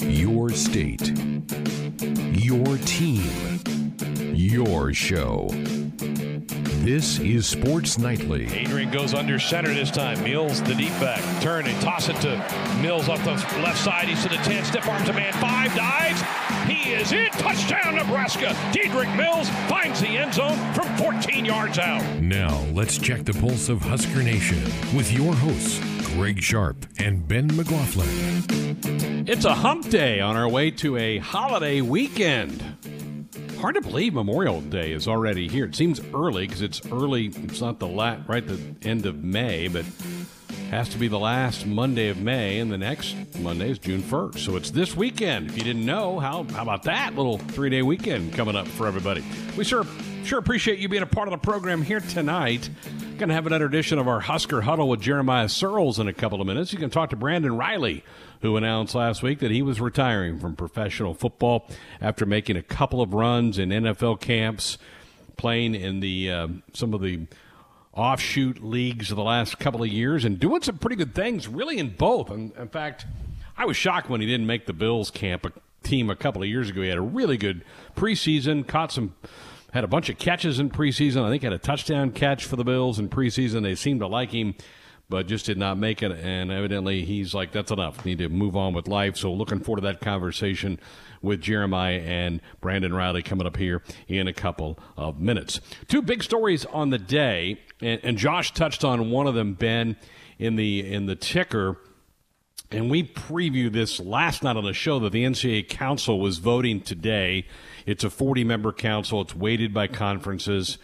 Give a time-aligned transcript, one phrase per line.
[0.00, 1.12] Your state.
[2.32, 3.92] Your team.
[4.34, 5.48] Your show.
[6.82, 8.46] This is Sports Nightly.
[8.52, 10.22] Adrian goes under center this time.
[10.24, 11.22] Mills, the deep back.
[11.40, 12.36] Turn and toss it to
[12.82, 13.30] Mills off the
[13.62, 14.08] left side.
[14.08, 14.64] He's to the 10.
[14.64, 15.32] Stiff arms a man.
[15.34, 16.20] Five dives.
[16.68, 17.30] He is in.
[17.30, 18.54] Touchdown, Nebraska.
[18.72, 22.02] Dedrick Mills finds the end zone from 14 yards out.
[22.20, 24.62] Now, let's check the pulse of Husker Nation
[24.96, 25.78] with your hosts,
[26.14, 28.08] Greg Sharp and Ben McLaughlin.
[29.26, 32.62] It's a hump day on our way to a holiday weekend.
[33.58, 35.64] Hard to believe Memorial Day is already here.
[35.64, 37.26] It seems early because it's early.
[37.26, 39.86] It's not the la- right the end of May, but
[40.70, 44.38] has to be the last Monday of May, and the next Monday is June 1st.
[44.38, 45.50] So it's this weekend.
[45.50, 48.86] If you didn't know, how how about that little three day weekend coming up for
[48.86, 49.24] everybody?
[49.56, 49.84] We sure
[50.24, 52.68] sure appreciate you being a part of the program here tonight.
[53.18, 56.40] Going to have another edition of our Husker Huddle with Jeremiah Sirles in a couple
[56.40, 56.72] of minutes.
[56.72, 58.04] You can talk to Brandon Riley,
[58.40, 61.66] who announced last week that he was retiring from professional football
[62.00, 64.78] after making a couple of runs in NFL camps,
[65.36, 67.26] playing in the uh, some of the
[67.92, 71.78] offshoot leagues of the last couple of years, and doing some pretty good things, really
[71.78, 72.30] in both.
[72.30, 73.06] And in fact,
[73.56, 75.52] I was shocked when he didn't make the Bills camp a
[75.82, 76.82] team a couple of years ago.
[76.82, 77.64] He had a really good
[77.96, 79.14] preseason, caught some
[79.72, 81.24] had a bunch of catches in preseason.
[81.24, 83.62] I think had a touchdown catch for the Bills in preseason.
[83.62, 84.54] They seemed to like him,
[85.08, 86.12] but just did not make it.
[86.12, 88.04] And evidently, he's like, that's enough.
[88.04, 89.16] Need to move on with life.
[89.16, 90.78] So, looking forward to that conversation
[91.22, 95.60] with Jeremiah and Brandon Riley coming up here in a couple of minutes.
[95.88, 99.96] Two big stories on the day, and, and Josh touched on one of them, Ben,
[100.38, 101.78] in the in the ticker.
[102.70, 106.80] And we previewed this last night on the show that the NCAA Council was voting
[106.80, 107.46] today.
[107.86, 110.78] It's a 40 member council, it's weighted by conferences,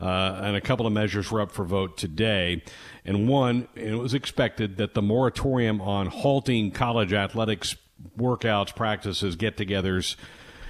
[0.00, 2.62] uh, and a couple of measures were up for vote today.
[3.04, 7.76] And one, it was expected that the moratorium on halting college athletics
[8.16, 10.16] workouts, practices, get togethers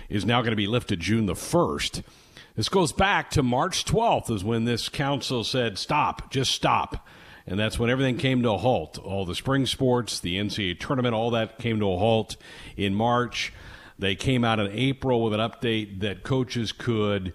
[0.08, 2.02] is now going to be lifted June the 1st.
[2.56, 7.06] This goes back to March 12th, is when this council said, stop, just stop.
[7.46, 8.98] And that's when everything came to a halt.
[8.98, 12.36] All the spring sports, the NCAA tournament, all that came to a halt
[12.76, 13.52] in March.
[13.98, 17.32] They came out in April with an update that coaches could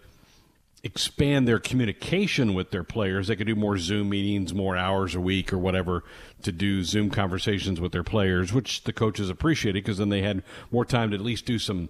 [0.84, 3.28] expand their communication with their players.
[3.28, 6.03] They could do more Zoom meetings, more hours a week or whatever
[6.41, 10.44] to do Zoom conversations with their players, which the coaches appreciated because then they had
[10.72, 11.90] more time to at least do some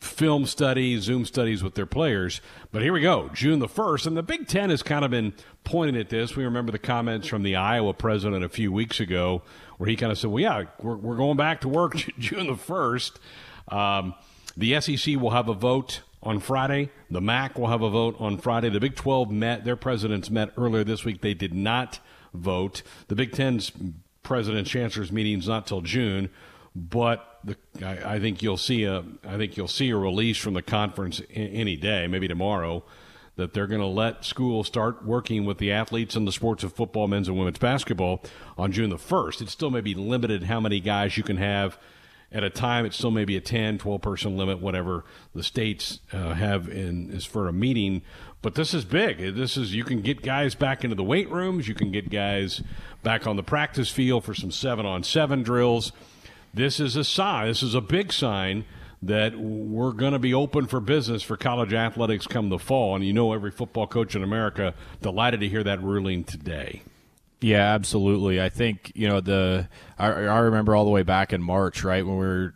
[0.00, 2.40] film studies, Zoom studies with their players.
[2.72, 4.06] But here we go, June the 1st.
[4.06, 6.36] And the Big Ten has kind of been pointing at this.
[6.36, 9.42] We remember the comments from the Iowa president a few weeks ago
[9.78, 12.54] where he kind of said, well, yeah, we're, we're going back to work June the
[12.54, 13.12] 1st.
[13.68, 14.14] Um,
[14.56, 16.90] the SEC will have a vote on Friday.
[17.10, 18.70] The MAC will have a vote on Friday.
[18.70, 21.20] The Big 12 met, their presidents met earlier this week.
[21.20, 22.00] They did not
[22.32, 22.82] vote.
[23.08, 23.72] The Big Ten's
[24.22, 26.30] president chancellor's meeting is not till June,
[26.74, 30.54] but the, I, I, think you'll see a I think you'll see a release from
[30.54, 32.82] the conference any day, maybe tomorrow,
[33.36, 36.72] that they're going to let schools start working with the athletes in the sports of
[36.72, 38.22] football, men's and women's basketball
[38.56, 39.42] on June the 1st.
[39.42, 41.78] It still may be limited how many guys you can have
[42.34, 46.00] at a time, it still may be a 10, 12 person limit, whatever the states
[46.12, 48.02] uh, have in is for a meeting.
[48.42, 49.36] But this is big.
[49.36, 51.68] This is you can get guys back into the weight rooms.
[51.68, 52.60] You can get guys
[53.04, 55.92] back on the practice field for some seven on seven drills.
[56.52, 57.46] This is a sign.
[57.46, 58.64] This is a big sign
[59.00, 62.96] that we're going to be open for business for college athletics come the fall.
[62.96, 66.82] And you know, every football coach in America delighted to hear that ruling today.
[67.44, 68.40] Yeah, absolutely.
[68.40, 69.68] I think you know the.
[69.98, 72.54] I, I remember all the way back in March, right when we were.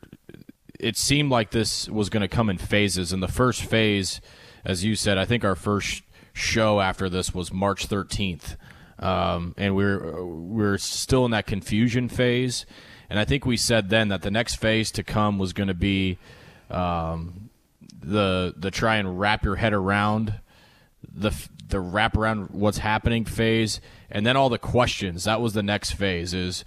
[0.81, 4.23] It seemed like this was going to come in phases, and the first phase,
[4.65, 8.57] as you said, I think our first show after this was March thirteenth,
[8.99, 12.65] um, and we're we're still in that confusion phase,
[13.11, 15.75] and I think we said then that the next phase to come was going to
[15.75, 16.17] be
[16.71, 17.51] um,
[18.01, 20.41] the the try and wrap your head around
[21.07, 21.33] the
[21.69, 25.25] the wrap around what's happening phase, and then all the questions.
[25.25, 26.35] That was the next phase.
[26.35, 26.65] Is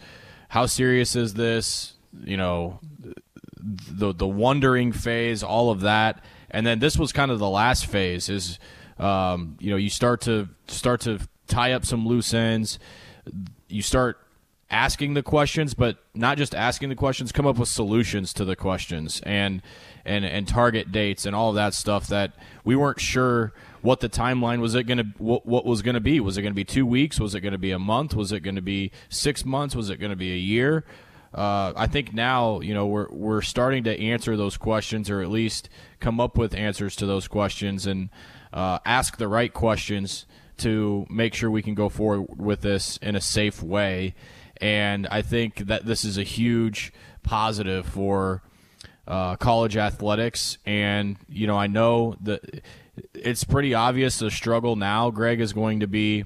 [0.50, 1.94] how serious is this?
[2.24, 2.80] You know,
[3.62, 7.86] the the wondering phase, all of that, and then this was kind of the last
[7.86, 8.30] phase.
[8.30, 8.60] Is
[9.00, 12.80] um, you know you start to start to tie up some loose ends.
[13.68, 14.18] You start
[14.70, 17.32] asking the questions, but not just asking the questions.
[17.32, 19.62] Come up with solutions to the questions and
[20.06, 22.34] and and target dates and all of that stuff that
[22.64, 26.02] we weren't sure what the timeline was it going to what, what was going to
[26.02, 26.20] be?
[26.20, 27.20] Was it going to be two weeks?
[27.20, 28.16] Was it going to be a month?
[28.16, 29.76] Was it going to be six months?
[29.76, 30.86] Was it going to be a year?
[31.34, 35.30] Uh, I think now you know we're we're starting to answer those questions or at
[35.30, 35.70] least
[36.00, 38.10] come up with answers to those questions and
[38.52, 40.26] uh, ask the right questions
[40.58, 44.14] to make sure we can go forward with this in a safe way.
[44.58, 46.94] And I think that this is a huge
[47.24, 48.44] positive for
[49.08, 50.58] uh, college athletics.
[50.66, 52.62] And you know, I know that
[53.14, 55.10] it's pretty obvious the struggle now.
[55.12, 56.26] Greg is going to be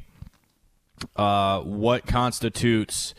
[1.15, 3.13] uh, what constitutes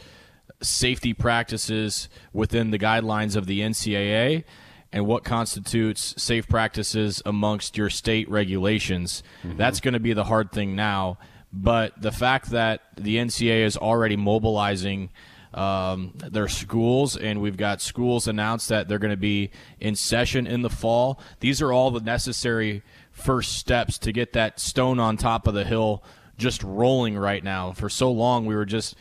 [0.62, 4.44] safety practices within the guidelines of the NCAA
[4.92, 9.22] and what constitutes safe practices amongst your state regulations.
[9.42, 9.58] Mm-hmm.
[9.58, 11.18] That's going to be the hard thing now.
[11.52, 15.10] But the fact that the NCAA is already mobilizing
[15.56, 19.50] um, their schools, and we've got schools announced that they're going to be
[19.80, 24.60] in session in the fall, these are all the necessary first steps to get that
[24.60, 26.04] stone on top of the hill
[26.36, 27.72] just rolling right now.
[27.72, 28.94] For so long, we were just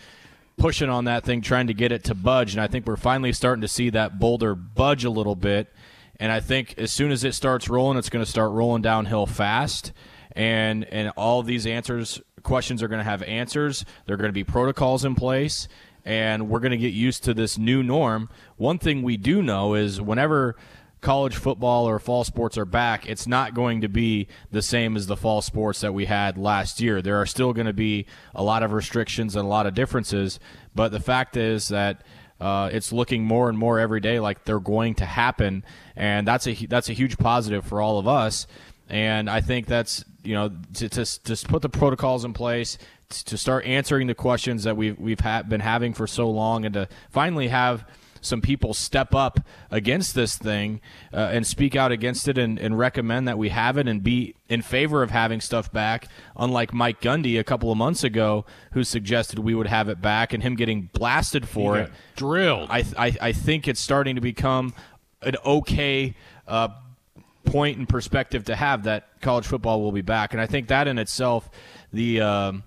[0.57, 2.53] pushing on that thing, trying to get it to budge.
[2.53, 5.71] And I think we're finally starting to see that boulder budge a little bit.
[6.17, 9.25] And I think as soon as it starts rolling, it's going to start rolling downhill
[9.25, 9.91] fast.
[10.31, 13.85] And and all these answers, questions are going to have answers.
[14.05, 15.67] There are going to be protocols in place,
[16.05, 18.29] and we're going to get used to this new norm.
[18.57, 20.55] One thing we do know is whenever
[21.01, 25.07] college football or fall sports are back, it's not going to be the same as
[25.07, 27.01] the fall sports that we had last year.
[27.01, 30.39] There are still going to be a lot of restrictions and a lot of differences,
[30.73, 32.03] but the fact is that
[32.39, 35.63] uh, it's looking more and more every day like they're going to happen,
[35.95, 38.45] and that's a that's a huge positive for all of us.
[38.89, 42.77] And I think that's you know to to, to put the protocols in place,
[43.09, 46.73] to start answering the questions that we've we've ha- been having for so long, and
[46.73, 47.85] to finally have
[48.25, 50.81] some people step up against this thing
[51.13, 54.33] uh, and speak out against it and, and, recommend that we have it and be
[54.49, 58.83] in favor of having stuff back, unlike Mike Gundy a couple of months ago, who
[58.83, 61.91] suggested we would have it back and him getting blasted for it.
[62.15, 62.67] Drilled.
[62.69, 64.73] I, I, I, think it's starting to become
[65.21, 66.15] an okay.
[66.47, 66.69] Uh,
[67.45, 70.87] point and perspective to have that college football will be back, and I think that
[70.87, 71.47] in itself,
[71.93, 72.63] the um,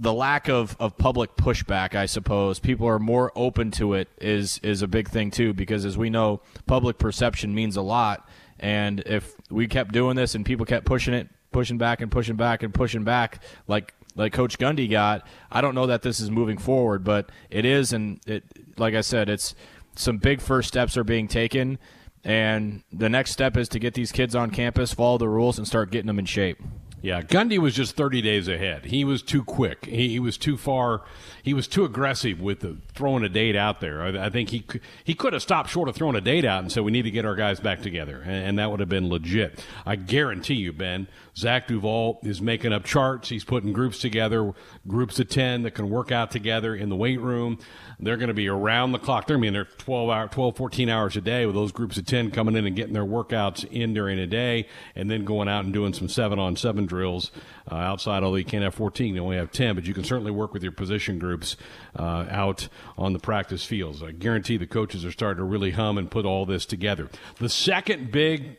[0.00, 4.58] the lack of, of public pushback, I suppose, people are more open to it is
[4.62, 8.26] is a big thing too, because as we know, public perception means a lot.
[8.58, 12.36] And if we kept doing this and people kept pushing it, pushing back and pushing
[12.36, 16.30] back and pushing back, like like Coach Gundy got, I don't know that this is
[16.30, 18.42] moving forward, but it is, and it
[18.78, 19.54] like I said, it's
[19.96, 21.78] some big first steps are being taken,
[22.24, 25.66] and the next step is to get these kids on campus, follow the rules, and
[25.66, 26.58] start getting them in shape.
[27.02, 28.84] Yeah, Gundy was just 30 days ahead.
[28.84, 29.86] He was too quick.
[29.86, 31.02] He, he, was too far.
[31.42, 34.02] He was too aggressive with the, throwing a date out there.
[34.02, 34.66] I, I, think he
[35.04, 37.10] he could have stopped short of throwing a date out and said we need to
[37.10, 39.64] get our guys back together, and, and, that would have been legit.
[39.86, 43.30] I guarantee you, Ben, Zach Duval is making up charts.
[43.30, 44.52] He's putting groups together,
[44.86, 47.58] groups of 10 that can work out together in the weight room.
[47.98, 49.26] They're going to be around the clock.
[49.26, 52.06] They're be in there 12, hour, 12, 14 hours a day with those groups of
[52.06, 55.64] 10 coming in and getting their workouts in during a day and then going out
[55.64, 57.30] and doing some seven on seven drills
[57.70, 60.30] uh, outside, although you can't have 14, you only have 10, but you can certainly
[60.30, 61.56] work with your position groups
[61.98, 64.02] uh, out on the practice fields.
[64.02, 67.08] I guarantee the coaches are starting to really hum and put all this together.
[67.38, 68.58] The second big,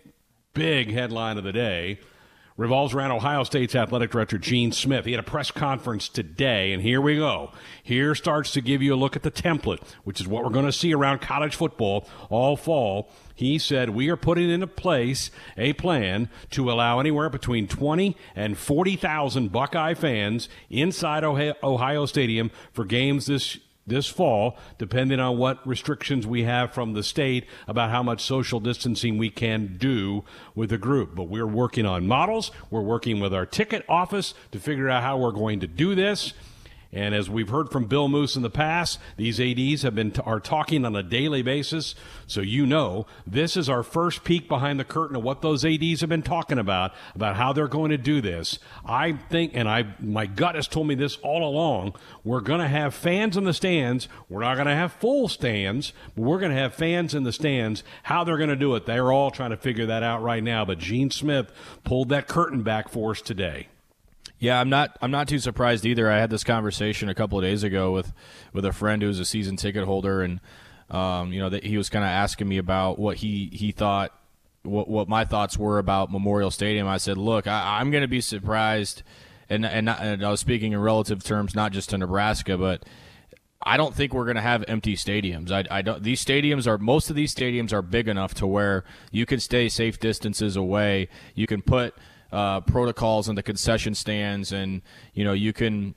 [0.54, 2.00] big headline of the day
[2.62, 5.06] revolves around Ohio State's athletic director, Gene Smith.
[5.06, 7.52] He had a press conference today, and here we go.
[7.82, 10.68] Here starts to give you a look at the template, which is what we're going
[10.68, 13.10] to see around college football all fall.
[13.34, 18.56] He said, We are putting into place a plan to allow anywhere between 20 and
[18.56, 26.28] 40,000 Buckeye fans inside Ohio Stadium for games this this fall, depending on what restrictions
[26.28, 30.24] we have from the state about how much social distancing we can do
[30.56, 31.16] with the group.
[31.16, 32.52] But we're working on models.
[32.70, 36.34] We're working with our ticket office to figure out how we're going to do this.
[36.94, 40.22] And as we've heard from Bill Moos in the past, these ADs have been t-
[40.26, 41.96] are talking on a daily basis.
[42.28, 46.02] So you know, this is our first peek behind the curtain of what those ADs
[46.02, 48.60] have been talking about about how they're going to do this.
[48.86, 51.96] I think, and I my gut has told me this all along.
[52.26, 54.10] We're going to have fans in the stands.
[54.28, 57.32] We're not going to have full stands, but we're going to have fans in the
[57.32, 57.86] stands.
[58.04, 60.66] How they're going to do it, they're all trying to figure that out right now.
[60.66, 61.54] But Gene Smith
[61.86, 63.68] pulled that curtain back for us today.
[64.42, 64.98] Yeah, I'm not.
[65.04, 66.10] I'm not too surprised either.
[66.10, 68.12] I had this conversation a couple of days ago with
[68.54, 70.40] with a friend who's a season ticket holder, and
[70.90, 74.20] um, you know that he was kind of asking me about what he he thought,
[74.64, 76.88] what what my thoughts were about Memorial Stadium.
[76.88, 79.04] I said, look, I, am going to be surprised,
[79.48, 82.84] and and, not, and I was speaking in relative terms, not just to Nebraska, but
[83.62, 85.52] I don't think we're going to have empty stadiums.
[85.52, 86.02] I, I, don't.
[86.02, 89.70] These stadiums are most of these stadiums are big enough to where you can stay
[89.70, 91.10] safe distances away.
[91.36, 91.94] You can put
[92.32, 94.82] uh, protocols in the concession stands, and
[95.14, 95.96] you know you can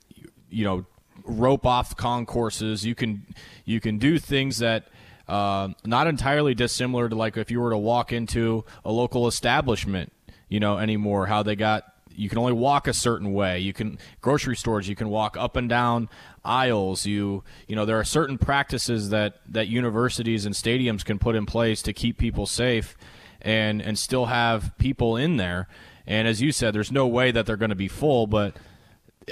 [0.49, 0.85] you know
[1.23, 2.85] rope off concourses.
[2.85, 3.25] You can
[3.65, 4.87] you can do things that.
[5.27, 10.13] Uh, not entirely dissimilar to like if you were to walk into a local establishment,
[10.49, 11.25] you know, anymore.
[11.25, 13.59] How they got you can only walk a certain way.
[13.59, 16.09] You can grocery stores, you can walk up and down
[16.43, 17.05] aisles.
[17.05, 21.45] You you know there are certain practices that that universities and stadiums can put in
[21.45, 22.97] place to keep people safe
[23.41, 25.67] and and still have people in there.
[26.07, 28.55] And as you said, there's no way that they're going to be full, but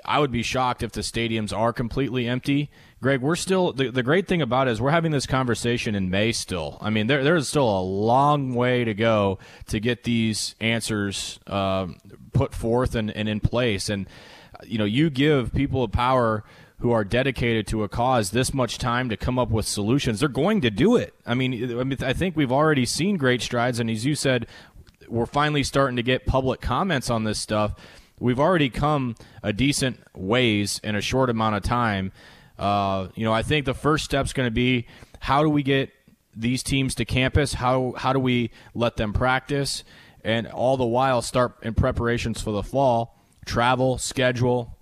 [0.05, 2.69] I would be shocked if the stadiums are completely empty.
[3.01, 6.09] Greg, we're still the, the great thing about it is we're having this conversation in
[6.09, 6.77] May still.
[6.81, 11.87] I mean, there there's still a long way to go to get these answers uh,
[12.33, 13.89] put forth and, and in place.
[13.89, 14.07] And
[14.65, 16.43] you know, you give people of power
[16.79, 20.27] who are dedicated to a cause this much time to come up with solutions, they're
[20.27, 21.13] going to do it.
[21.25, 24.47] I mean, I mean, I think we've already seen great strides, and as you said,
[25.07, 27.75] we're finally starting to get public comments on this stuff.
[28.19, 32.11] We've already come a decent ways in a short amount of time.
[32.57, 34.87] Uh, you know, I think the first step's going to be
[35.19, 35.91] how do we get
[36.35, 37.53] these teams to campus?
[37.53, 39.83] How how do we let them practice?
[40.23, 44.77] And all the while start in preparations for the fall, travel, schedule,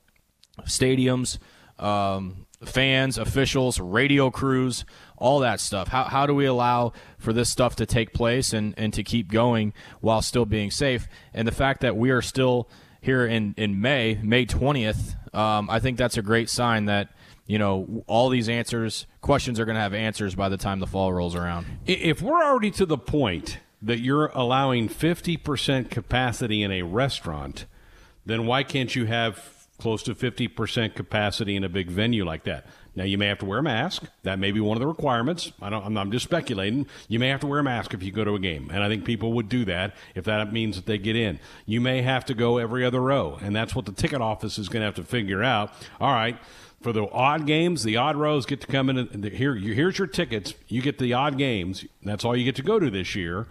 [0.62, 1.40] stadiums,
[1.80, 4.86] um, fans, officials, radio crews,
[5.22, 5.88] all that stuff.
[5.88, 9.32] How, how do we allow for this stuff to take place and, and to keep
[9.32, 11.08] going while still being safe?
[11.34, 12.68] And the fact that we are still
[13.02, 17.10] here in, in May, May 20th, um, I think that's a great sign that,
[17.46, 20.88] you know, all these answers, questions are going to have answers by the time the
[20.88, 21.68] fall rolls around.
[21.86, 27.66] If we're already to the point that you're allowing 50% capacity in a restaurant,
[28.26, 32.66] then why can't you have close to 50% capacity in a big venue like that.
[32.96, 34.04] Now, you may have to wear a mask.
[34.24, 35.52] That may be one of the requirements.
[35.62, 36.88] I don't, I'm, I'm just speculating.
[37.08, 38.70] You may have to wear a mask if you go to a game.
[38.74, 41.40] And I think people would do that if that means that they get in.
[41.66, 43.40] You may have to go every other row.
[43.42, 45.74] And that's what the ticket office is going to have to figure out.
[46.00, 46.38] All right
[46.82, 48.98] for the odd games, the odd rows get to come in.
[48.98, 50.54] And here, here's your tickets.
[50.68, 51.86] You get the odd games.
[52.04, 53.48] That's all you get to go to this year.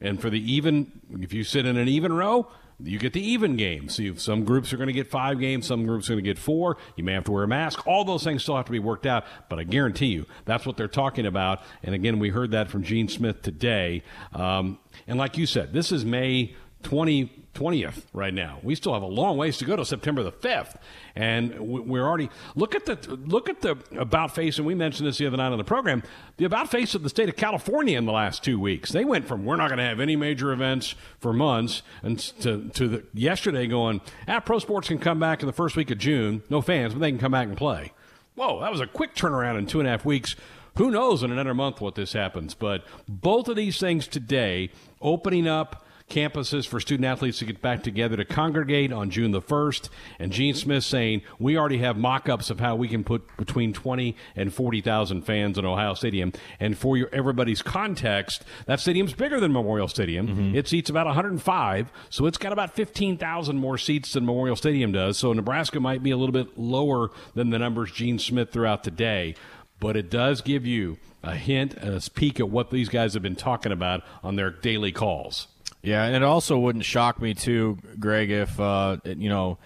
[0.00, 2.48] And for the even, if you sit in an even row,
[2.80, 3.96] you get the even games.
[3.96, 6.38] So some groups are going to get five games, some groups are going to get
[6.38, 6.76] four.
[6.96, 7.86] You may have to wear a mask.
[7.86, 10.76] All those things still have to be worked out, but I guarantee you that's what
[10.76, 11.62] they're talking about.
[11.82, 14.02] And again, we heard that from Gene Smith today.
[14.32, 16.54] Um, and like you said, this is May
[16.84, 18.58] 20, 20th right now.
[18.62, 20.76] We still have a long ways to go to September the 5th.
[21.16, 22.96] And we're already look at the
[23.26, 26.02] look at the about face and we mentioned this the other night on the program.
[26.36, 28.92] The about face of the state of California in the last 2 weeks.
[28.92, 32.68] They went from we're not going to have any major events for months and to
[32.68, 35.98] to the, yesterday going, "Ah, pro sports can come back in the first week of
[35.98, 36.42] June.
[36.48, 37.92] No fans, but they can come back and play."
[38.36, 40.36] Whoa, that was a quick turnaround in two and a half weeks.
[40.76, 42.54] Who knows in another month what this happens?
[42.54, 44.70] But both of these things today,
[45.02, 49.42] opening up campuses for student athletes to get back together to congregate on June the
[49.42, 49.88] 1st.
[50.18, 53.72] And Gene Smith saying, we already have mock ups of how we can put between
[53.72, 56.32] 20 and 40,000 fans in Ohio Stadium.
[56.58, 60.28] And for your everybody's context, that stadium's bigger than Memorial Stadium.
[60.28, 60.56] Mm-hmm.
[60.56, 65.18] It seats about 105, so it's got about 15,000 more seats than Memorial Stadium does.
[65.18, 68.84] So Nebraska might be a little bit lower than the numbers Gene Smith threw out
[68.84, 69.34] today
[69.80, 73.22] but it does give you a hint, and a peek at what these guys have
[73.22, 75.48] been talking about on their daily calls.
[75.82, 79.58] Yeah, and it also wouldn't shock me too, Greg, if uh, you know,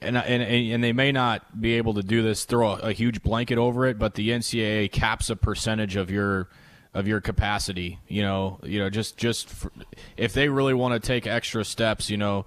[0.00, 3.22] and, and and they may not be able to do this, throw a, a huge
[3.22, 6.48] blanket over it, but the NCAA caps a percentage of your
[6.92, 7.98] of your capacity.
[8.08, 9.72] You know, you know, just just for,
[10.16, 12.46] if they really want to take extra steps, you know.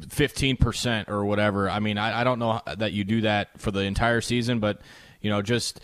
[0.00, 1.68] 15% or whatever.
[1.68, 4.80] I mean, I, I don't know that you do that for the entire season, but,
[5.20, 5.80] you know, just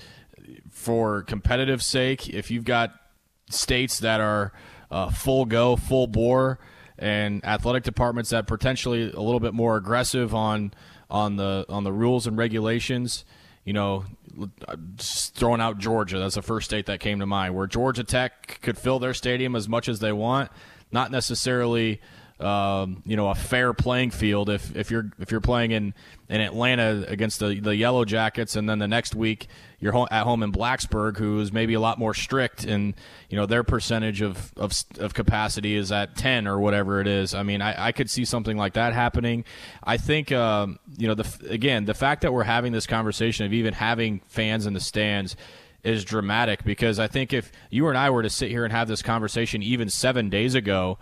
[0.70, 2.94] for competitive sake, if you've got
[3.50, 4.52] states that are
[4.92, 6.58] uh, full go, full bore,
[6.98, 10.72] and athletic departments that potentially a little bit more aggressive on
[11.10, 13.24] on the on the rules and regulations.
[13.64, 14.04] You know,
[14.96, 16.18] just throwing out Georgia.
[16.18, 19.56] That's the first state that came to mind, where Georgia Tech could fill their stadium
[19.56, 20.50] as much as they want,
[20.90, 22.00] not necessarily
[22.40, 25.94] um, you know a fair playing field if, if you're if you're playing in,
[26.28, 29.46] in Atlanta against the, the Yellow Jackets and then the next week
[29.82, 32.94] you're home, at home in Blacksburg who is maybe a lot more strict and
[33.28, 37.34] you know their percentage of, of, of capacity is at 10 or whatever it is
[37.34, 39.44] I mean I, I could see something like that happening
[39.82, 43.52] I think um, you know the again the fact that we're having this conversation of
[43.52, 45.36] even having fans in the stands
[45.82, 48.86] is dramatic because I think if you and I were to sit here and have
[48.86, 50.98] this conversation even seven days ago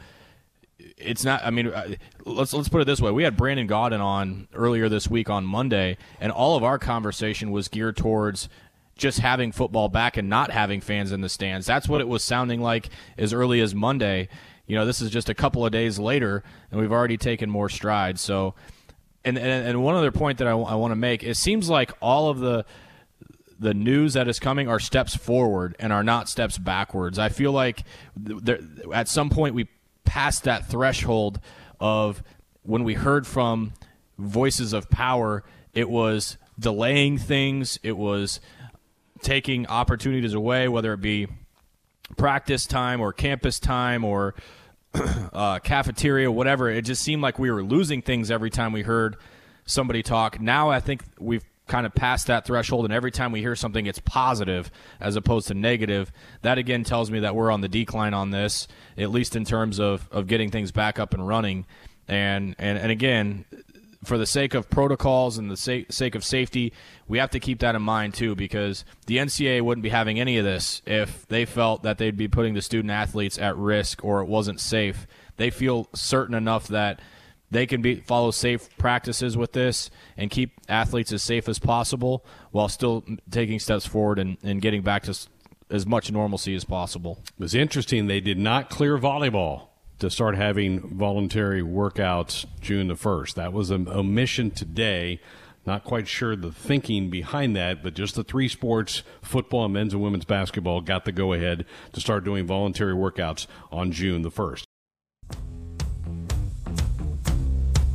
[0.96, 1.44] it's not.
[1.44, 1.94] I mean, uh,
[2.24, 5.44] let's let's put it this way: we had Brandon Gaudin on earlier this week on
[5.44, 8.48] Monday, and all of our conversation was geared towards
[9.00, 11.66] just having football back and not having fans in the stands.
[11.66, 14.28] That's what it was sounding like as early as Monday.
[14.66, 17.68] You know, this is just a couple of days later, and we've already taken more
[17.68, 18.20] strides.
[18.20, 18.54] So,
[19.24, 21.92] and and, and one other point that I, I want to make: it seems like
[22.00, 22.64] all of the
[23.58, 27.18] the news that is coming are steps forward and are not steps backwards.
[27.18, 27.82] I feel like
[28.92, 29.68] at some point we
[30.04, 31.40] passed that threshold
[31.78, 32.22] of
[32.62, 33.72] when we heard from
[34.18, 38.40] voices of power, it was delaying things, it was
[39.22, 41.28] taking opportunities away, whether it be
[42.16, 44.34] practice time or campus time or
[44.94, 46.68] uh, cafeteria, whatever.
[46.68, 49.16] It just seemed like we were losing things every time we heard
[49.64, 50.40] somebody talk.
[50.40, 53.86] Now I think we've kind of passed that threshold, and every time we hear something,
[53.86, 56.10] it's positive as opposed to negative.
[56.42, 58.66] That again tells me that we're on the decline on this,
[58.98, 61.66] at least in terms of, of getting things back up and running.
[62.08, 63.44] And, and, and again,
[64.04, 66.72] for the sake of protocols and the sake of safety,
[67.06, 70.38] we have to keep that in mind too, because the NCAA wouldn't be having any
[70.38, 74.22] of this if they felt that they'd be putting the student athletes at risk or
[74.22, 75.06] it wasn't safe.
[75.36, 77.00] They feel certain enough that
[77.50, 82.24] they can be follow safe practices with this and keep athletes as safe as possible
[82.52, 85.18] while still taking steps forward and, and getting back to
[85.68, 87.18] as much normalcy as possible.
[87.26, 88.06] It was interesting.
[88.06, 89.69] They did not clear volleyball
[90.00, 93.34] to start having voluntary workouts June the 1st.
[93.34, 95.20] That was an omission today.
[95.66, 100.02] Not quite sure the thinking behind that, but just the three sports, football men's and
[100.02, 104.64] women's basketball, got the go ahead to start doing voluntary workouts on June the 1st.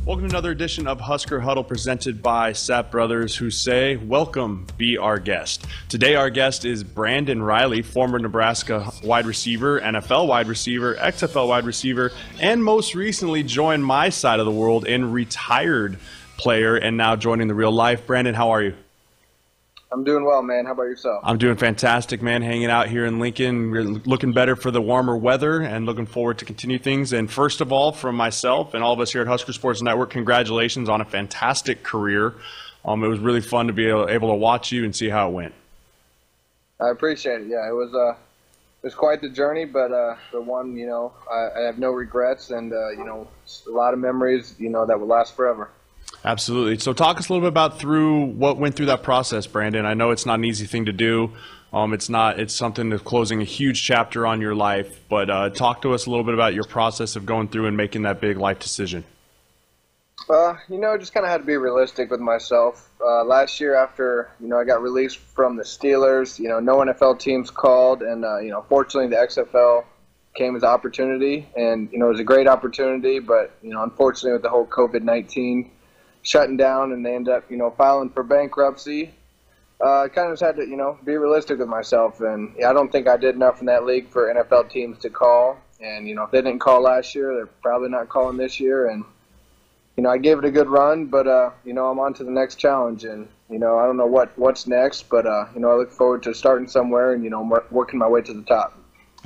[0.06, 4.96] Welcome to another edition of Husker Huddle presented by Sapp Brothers who say, Welcome, be
[4.96, 5.66] our guest.
[5.88, 11.64] Today, our guest is Brandon Riley, former Nebraska wide receiver, NFL wide receiver, XFL wide
[11.64, 15.98] receiver, and most recently joined my side of the world in retired
[16.36, 18.06] player and now joining the real life.
[18.06, 18.74] Brandon, how are you?
[19.92, 20.66] I'm doing well, man.
[20.66, 21.22] How about yourself?
[21.24, 22.42] I'm doing fantastic, man.
[22.42, 23.70] Hanging out here in Lincoln.
[23.70, 27.12] We're looking better for the warmer weather and looking forward to continue things.
[27.12, 30.10] And first of all, from myself and all of us here at Husker Sports Network,
[30.10, 32.34] congratulations on a fantastic career.
[32.84, 35.28] Um, it was really fun to be able, able to watch you and see how
[35.28, 35.54] it went.
[36.80, 37.46] I appreciate it.
[37.46, 41.12] Yeah, it was uh, it was quite the journey, but uh, the one, you know,
[41.30, 43.28] I, I have no regrets, and uh, you know,
[43.66, 45.70] a lot of memories, you know, that will last forever.
[46.24, 46.78] Absolutely.
[46.78, 49.86] So, talk us a little bit about through what went through that process, Brandon.
[49.86, 51.32] I know it's not an easy thing to do.
[51.72, 52.40] Um, it's not.
[52.40, 55.00] It's something that's closing a huge chapter on your life.
[55.08, 57.76] But uh, talk to us a little bit about your process of going through and
[57.76, 59.04] making that big life decision.
[60.28, 62.90] Uh, you know, I just kind of had to be realistic with myself.
[63.00, 66.78] Uh, last year, after you know I got released from the Steelers, you know, no
[66.78, 69.84] NFL teams called, and uh, you know, fortunately, the XFL
[70.34, 73.18] came as opportunity, and you know, it was a great opportunity.
[73.18, 75.70] But you know, unfortunately, with the whole COVID nineteen
[76.26, 79.14] shutting down and they end up, you know, filing for bankruptcy.
[79.80, 82.70] Uh, I kind of just had to, you know, be realistic with myself, and yeah,
[82.70, 85.58] I don't think I did enough in that league for NFL teams to call.
[85.80, 88.88] And you know, if they didn't call last year, they're probably not calling this year.
[88.88, 89.04] And
[89.96, 92.24] you know, I gave it a good run, but uh, you know, I'm on to
[92.24, 95.60] the next challenge, and you know, I don't know what what's next, but uh, you
[95.60, 98.42] know, I look forward to starting somewhere and you know, working my way to the
[98.42, 98.78] top.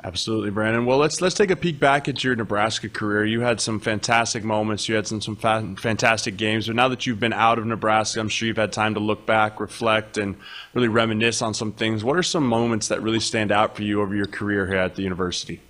[0.03, 0.87] Absolutely, Brandon.
[0.87, 3.25] Well, let's let's take a peek back at your Nebraska career.
[3.27, 4.89] You had some fantastic moments.
[4.89, 6.69] You had some some fa- fantastic games.
[6.69, 9.27] But now that you've been out of Nebraska, I'm sure you've had time to look
[9.27, 10.37] back, reflect, and
[10.73, 12.03] really reminisce on some things.
[12.03, 14.95] What are some moments that really stand out for you over your career here at
[14.95, 15.61] the university?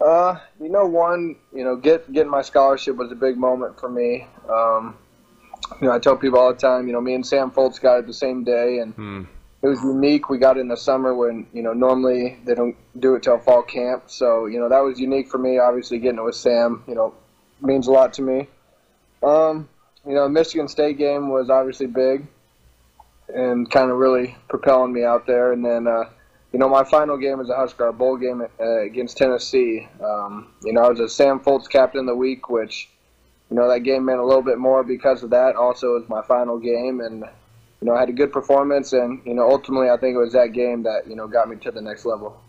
[0.00, 3.88] Uh, you know, one, you know, get getting my scholarship was a big moment for
[3.88, 4.28] me.
[4.48, 4.96] Um,
[5.80, 7.98] you know, I tell people all the time, you know, me and Sam Foltz got
[7.98, 8.94] it the same day, and.
[8.94, 9.22] Hmm
[9.62, 10.28] it was unique.
[10.28, 13.38] We got it in the summer when you know normally they don't do it till
[13.38, 14.04] fall camp.
[14.08, 15.58] So you know that was unique for me.
[15.58, 17.14] Obviously, getting it with Sam, you know,
[17.60, 18.48] means a lot to me.
[19.22, 19.68] Um,
[20.06, 22.26] you know, Michigan State game was obviously big,
[23.32, 25.52] and kind of really propelling me out there.
[25.52, 26.04] And then, uh,
[26.52, 29.88] you know, my final game was a Husker bowl game uh, against Tennessee.
[30.02, 32.88] Um, you know, I was a Sam Foltz captain of the week, which
[33.48, 35.54] you know that game meant a little bit more because of that.
[35.54, 37.24] Also, it was my final game, and
[37.82, 40.34] you know, I had a good performance, and you know, ultimately, I think it was
[40.34, 42.40] that game that you know got me to the next level.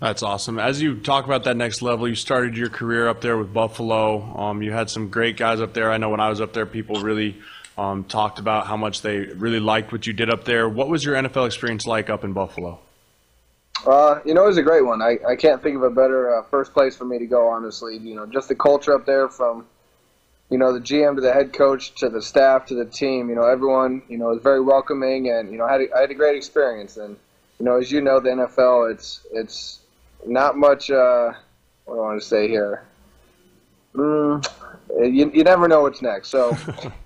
[0.00, 0.58] That's awesome.
[0.58, 4.22] As you talk about that next level, you started your career up there with Buffalo.
[4.34, 5.92] Um, you had some great guys up there.
[5.92, 7.36] I know when I was up there, people really
[7.76, 10.70] um, talked about how much they really liked what you did up there.
[10.70, 12.78] What was your NFL experience like up in Buffalo?
[13.86, 15.02] Uh, you know, it was a great one.
[15.02, 17.98] I, I can't think of a better uh, first place for me to go, honestly.
[17.98, 19.66] You know, just the culture up there from
[20.50, 23.34] you know, the GM to the head coach to the staff to the team, you
[23.34, 26.10] know, everyone, you know, was very welcoming and, you know, I had a, I had
[26.10, 26.96] a great experience.
[26.96, 27.16] And,
[27.58, 29.80] you know, as you know, the NFL, it's, it's
[30.24, 31.32] not much, uh,
[31.84, 32.84] what do I want to say here?
[33.96, 34.46] Mm,
[34.98, 36.28] you, you never know what's next.
[36.28, 36.56] So,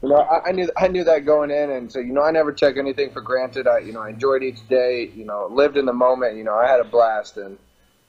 [0.02, 2.32] you know, I, I, knew I knew that going in, and so you know, I
[2.32, 3.68] never took anything for granted.
[3.68, 5.10] I you know, I enjoyed each day.
[5.14, 6.36] You know, lived in the moment.
[6.36, 7.58] You know, I had a blast, and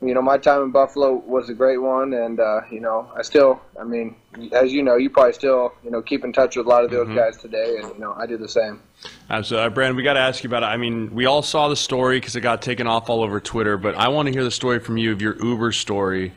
[0.01, 3.21] you know, my time in Buffalo was a great one, and uh, you know, I
[3.21, 4.15] still, I mean,
[4.51, 6.89] as you know, you probably still, you know, keep in touch with a lot of
[6.89, 7.17] those mm-hmm.
[7.17, 8.81] guys today, and you know, I do the same.
[9.29, 9.95] Absolutely, uh, Brandon.
[9.95, 10.67] We got to ask you about it.
[10.67, 13.77] I mean, we all saw the story because it got taken off all over Twitter,
[13.77, 16.33] but I want to hear the story from you of your Uber story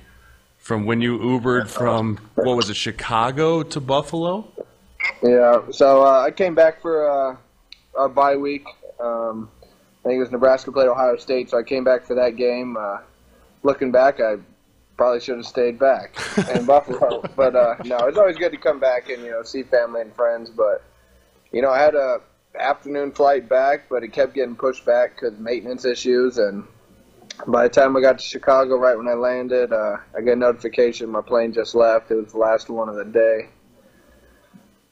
[0.59, 4.47] from when you Ubered from what was it, Chicago to Buffalo?
[5.23, 5.63] Yeah.
[5.71, 7.37] So uh, I came back for uh,
[7.97, 8.67] our bye week.
[9.01, 12.37] Um, I think it was Nebraska played Ohio State, so I came back for that
[12.37, 12.77] game.
[13.65, 14.37] Looking back, I
[14.97, 16.17] probably should have stayed back
[16.55, 19.63] in Buffalo, but uh, no, it's always good to come back and you know see
[19.65, 20.51] family and friends.
[20.51, 20.85] But
[21.53, 22.21] you know, I had a
[22.59, 26.39] afternoon flight back, but it kept getting pushed back because maintenance issues.
[26.39, 26.65] And
[27.47, 30.37] by the time I got to Chicago, right when I landed, uh, I got a
[30.37, 32.11] notification my plane just left.
[32.11, 33.49] It was the last one of the day.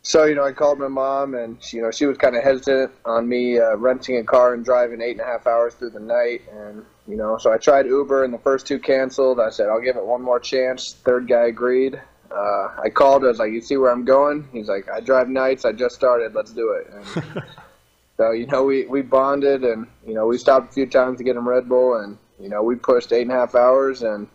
[0.02, 2.42] So you know, I called my mom, and she, you know she was kind of
[2.42, 5.90] hesitant on me uh, renting a car and driving eight and a half hours through
[5.90, 9.40] the night, and you know, so I tried Uber, and the first two canceled.
[9.40, 10.94] I said I'll give it one more chance.
[11.04, 12.00] Third guy agreed.
[12.30, 13.24] Uh, I called.
[13.24, 15.64] I was like, "You see where I'm going?" He's like, "I drive nights.
[15.64, 16.34] I just started.
[16.34, 17.42] Let's do it." And
[18.16, 21.24] so you know, we we bonded, and you know, we stopped a few times to
[21.24, 24.28] get him Red Bull, and you know, we pushed eight and a half hours, and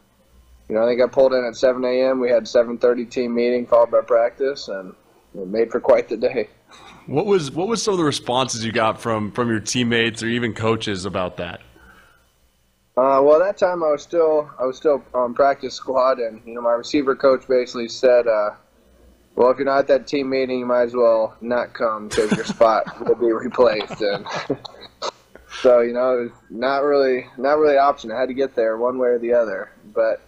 [0.69, 2.19] you know, I think I pulled in at 7 a.m.
[2.19, 4.93] We had 7:30 team meeting followed by practice, and
[5.35, 6.49] it made for quite the day.
[7.05, 10.27] What was what was some of the responses you got from from your teammates or
[10.27, 11.61] even coaches about that?
[12.97, 16.55] Uh, well, that time I was still I was still on practice squad, and you
[16.55, 18.55] know my receiver coach basically said, uh,
[19.35, 22.31] "Well, if you're not at that team meeting, you might as well not come because
[22.31, 24.25] your spot will be replaced." And
[25.61, 28.11] so you know, it was not really not really an option.
[28.11, 29.69] I had to get there one way or the other.
[29.93, 30.19] But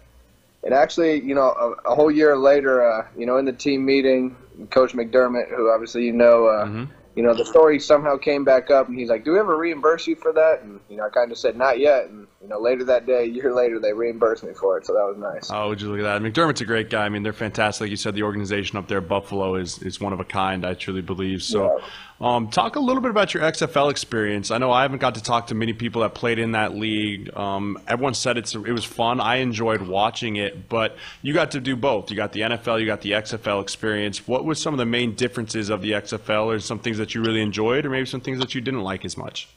[0.62, 1.50] it actually, you know,
[1.86, 4.36] a, a whole year later, uh, you know, in the team meeting,
[4.70, 6.94] Coach McDermott, who obviously you know, uh, mm-hmm.
[7.20, 10.08] You know, the story somehow came back up, and he's like, "Do we ever reimburse
[10.08, 12.62] you for that?" And you know, I kind of said, "Not yet." And you know,
[12.62, 15.52] later that day, a year later, they reimbursed me for it, so that was nice.
[15.52, 16.22] Oh, would you look at that?
[16.22, 17.04] McDermott's a great guy.
[17.04, 17.82] I mean, they're fantastic.
[17.82, 20.66] Like you said, the organization up there, Buffalo, is is one of a kind.
[20.66, 21.44] I truly believe.
[21.44, 21.86] So, yeah.
[22.22, 24.52] Um, talk a little bit about your XFL experience.
[24.52, 27.36] I know I haven't got to talk to many people that played in that league.
[27.36, 29.22] Um, everyone said it's it was fun.
[29.22, 32.12] I enjoyed watching it, but you got to do both.
[32.12, 34.28] You got the NFL, you got the XFL experience.
[34.28, 37.22] What was some of the main differences of the XFL, or some things that you
[37.22, 39.48] really enjoyed, or maybe some things that you didn't like as much?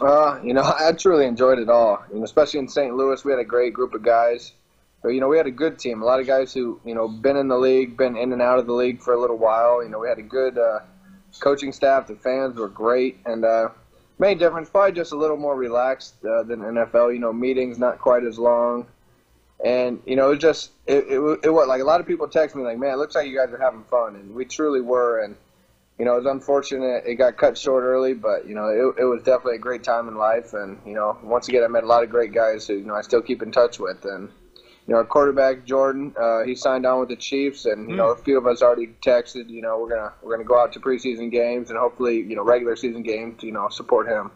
[0.00, 2.04] Uh, you know, I truly enjoyed it all.
[2.12, 2.94] You know, especially in St.
[2.96, 4.52] Louis, we had a great group of guys.
[5.04, 6.00] But, you know, we had a good team.
[6.00, 8.58] A lot of guys who, you know, been in the league, been in and out
[8.58, 9.84] of the league for a little while.
[9.84, 10.78] You know, we had a good uh,
[11.38, 12.06] coaching staff.
[12.06, 13.68] The fans were great, and uh,
[14.18, 17.12] main difference probably just a little more relaxed uh, than NFL.
[17.12, 18.86] You know, meetings not quite as long,
[19.64, 22.56] and you know, it just it, it, it was like a lot of people text
[22.56, 25.22] me like, "Man, it looks like you guys are having fun," and we truly were.
[25.22, 25.36] And
[25.98, 29.04] you know, it was unfortunate it got cut short early, but you know, it, it
[29.04, 30.52] was definitely a great time in life.
[30.52, 32.94] And you know, once again, I met a lot of great guys who you know
[32.94, 34.04] I still keep in touch with.
[34.04, 34.30] And
[34.86, 38.08] you know, our quarterback Jordan, uh, he signed on with the Chiefs, and you know,
[38.08, 39.48] a few of us already texted.
[39.48, 42.44] You know, we're gonna we're gonna go out to preseason games and hopefully you know
[42.44, 44.30] regular season games to you know support him.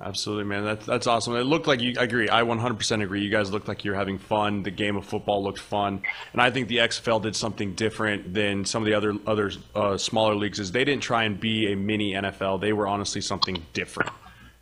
[0.00, 0.64] Absolutely, man.
[0.64, 1.34] That's that's awesome.
[1.34, 1.94] It looked like you.
[1.98, 2.28] I agree.
[2.28, 3.22] I 100% agree.
[3.22, 4.62] You guys looked like you're having fun.
[4.62, 8.64] The game of football looked fun, and I think the XFL did something different than
[8.64, 10.60] some of the other other uh, smaller leagues.
[10.60, 12.60] Is they didn't try and be a mini NFL.
[12.60, 14.10] They were honestly something different.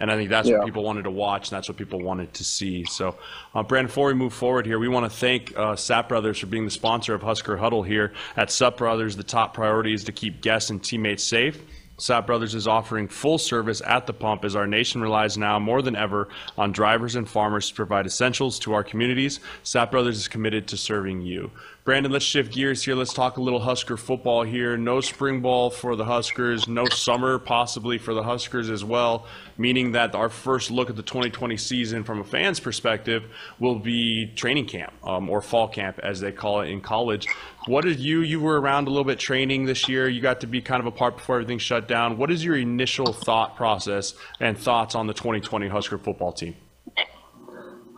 [0.03, 0.57] And I think that's yeah.
[0.57, 2.85] what people wanted to watch, and that's what people wanted to see.
[2.85, 3.17] So,
[3.55, 6.47] uh, Brandon, before we move forward here, we want to thank uh, Sapp Brothers for
[6.47, 8.13] being the sponsor of Husker Huddle here.
[8.37, 11.63] At Sapp Brothers, the top priority is to keep guests and teammates safe.
[11.99, 15.83] Sapp Brothers is offering full service at the pump as our nation relies now more
[15.83, 19.39] than ever on drivers and farmers to provide essentials to our communities.
[19.63, 21.49] Sapp Brothers is committed to serving you.
[21.85, 22.95] Brandon, let's shift gears here.
[22.95, 24.77] Let's talk a little Husker football here.
[24.77, 29.27] No spring ball for the Huskers, no summer possibly for the Huskers as well,
[29.59, 33.25] meaning that our first look at the 2020 season from a fan's perspective
[33.59, 37.27] will be training camp um, or fall camp, as they call it in college.
[37.67, 40.09] What did you, you were around a little bit training this year.
[40.09, 42.17] You got to be kind of a part before everything shut down.
[42.17, 46.55] What is your initial thought process and thoughts on the 2020 Husker football team?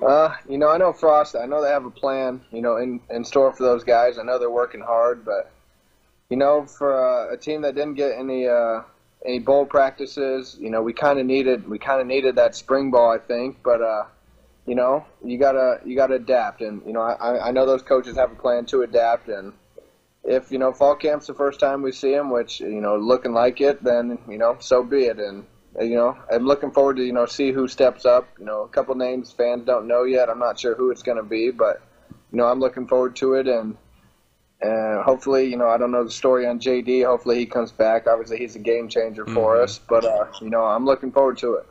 [0.05, 1.35] Uh, you know, I know Frost.
[1.35, 4.19] I know they have a plan, you know, in, in store for those guys.
[4.19, 5.51] I know they're working hard, but
[6.29, 8.83] you know, for uh, a team that didn't get any uh,
[9.25, 12.91] any bowl practices, you know, we kind of needed we kind of needed that spring
[12.91, 13.63] ball, I think.
[13.63, 14.05] But uh,
[14.67, 18.17] you know, you gotta you gotta adapt, and you know, I I know those coaches
[18.17, 19.55] have a plan to adapt, and
[20.23, 23.33] if you know fall camp's the first time we see them, which you know looking
[23.33, 25.47] like it, then you know so be it, and
[25.81, 28.29] you know, I'm looking forward to you know see who steps up.
[28.39, 30.29] You know, a couple names fans don't know yet.
[30.29, 31.83] I'm not sure who it's going to be, but
[32.33, 33.77] you know, I'm looking forward to it, and
[34.61, 37.05] and hopefully, you know, I don't know the story on JD.
[37.05, 38.07] Hopefully, he comes back.
[38.07, 39.65] Obviously, he's a game changer for mm-hmm.
[39.65, 41.67] us, but uh, you know, I'm looking forward to it.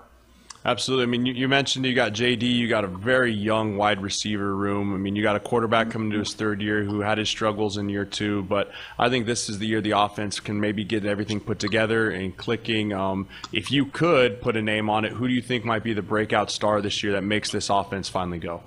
[0.65, 1.03] Absolutely.
[1.03, 4.55] I mean, you, you, mentioned you got JD, you got a very young wide receiver
[4.55, 4.93] room.
[4.93, 7.75] I mean, you got a quarterback coming to his third year who had his struggles
[7.75, 11.05] in year two, but I think this is the year the offense can maybe get
[11.05, 12.93] everything put together and clicking.
[12.93, 15.93] Um, if you could put a name on it, who do you think might be
[15.93, 18.63] the breakout star this year that makes this offense finally go?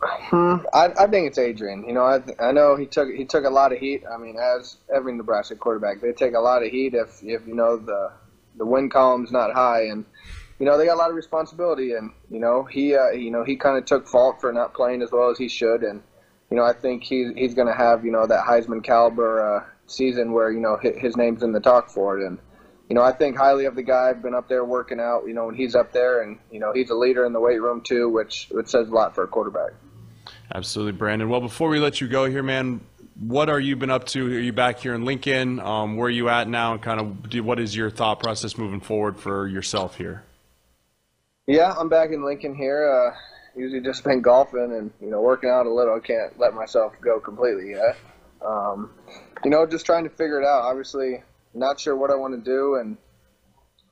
[0.00, 1.84] Hmm, I, I think it's Adrian.
[1.86, 4.04] You know, I, I know he took he took a lot of heat.
[4.10, 7.54] I mean, as every Nebraska quarterback, they take a lot of heat if if you
[7.54, 8.12] know the
[8.58, 10.04] the win column's not high, and
[10.58, 11.92] you know they got a lot of responsibility.
[11.92, 15.02] And you know he uh, you know he kind of took fault for not playing
[15.02, 15.82] as well as he should.
[15.82, 16.02] And
[16.50, 19.64] you know I think he he's going to have you know that Heisman caliber uh,
[19.86, 22.26] season where you know his name's in the talk for it.
[22.26, 22.38] And
[22.88, 24.10] you know I think highly of the guy.
[24.10, 25.24] I've been up there working out.
[25.26, 27.62] You know when he's up there, and you know he's a leader in the weight
[27.62, 29.72] room too, which which says a lot for a quarterback.
[30.54, 31.28] Absolutely, Brandon.
[31.28, 32.80] Well, before we let you go here, man,
[33.20, 34.26] what are you been up to?
[34.26, 35.58] Are you back here in Lincoln?
[35.60, 36.72] Um, where are you at now?
[36.72, 40.22] And kind of, do, what is your thought process moving forward for yourself here?
[41.46, 42.88] Yeah, I'm back in Lincoln here.
[42.88, 43.16] Uh,
[43.58, 45.96] usually just been golfing and you know working out a little.
[45.96, 47.96] I can't let myself go completely yet.
[48.44, 48.90] Um,
[49.44, 50.62] you know, just trying to figure it out.
[50.62, 51.22] Obviously,
[51.54, 52.96] not sure what I want to do, and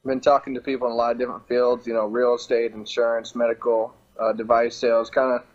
[0.05, 1.87] been talking to people in a lot of different fields.
[1.87, 5.47] You know, real estate, insurance, medical, uh, device sales, kind of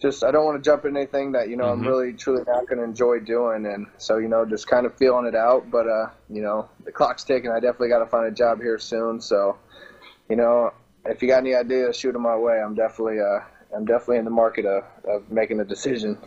[0.00, 1.82] just I don't want to jump in anything that you know mm-hmm.
[1.82, 4.96] I'm really truly not going to enjoy doing, and so you know just kind of
[4.96, 5.70] feeling it out.
[5.70, 7.50] But uh, you know the clock's ticking.
[7.50, 9.20] I definitely got to find a job here soon.
[9.20, 9.58] So
[10.28, 10.72] you know
[11.04, 12.60] if you got any ideas, shoot them my way.
[12.60, 13.40] I'm definitely uh,
[13.74, 16.18] I'm definitely in the market of, of making a decision.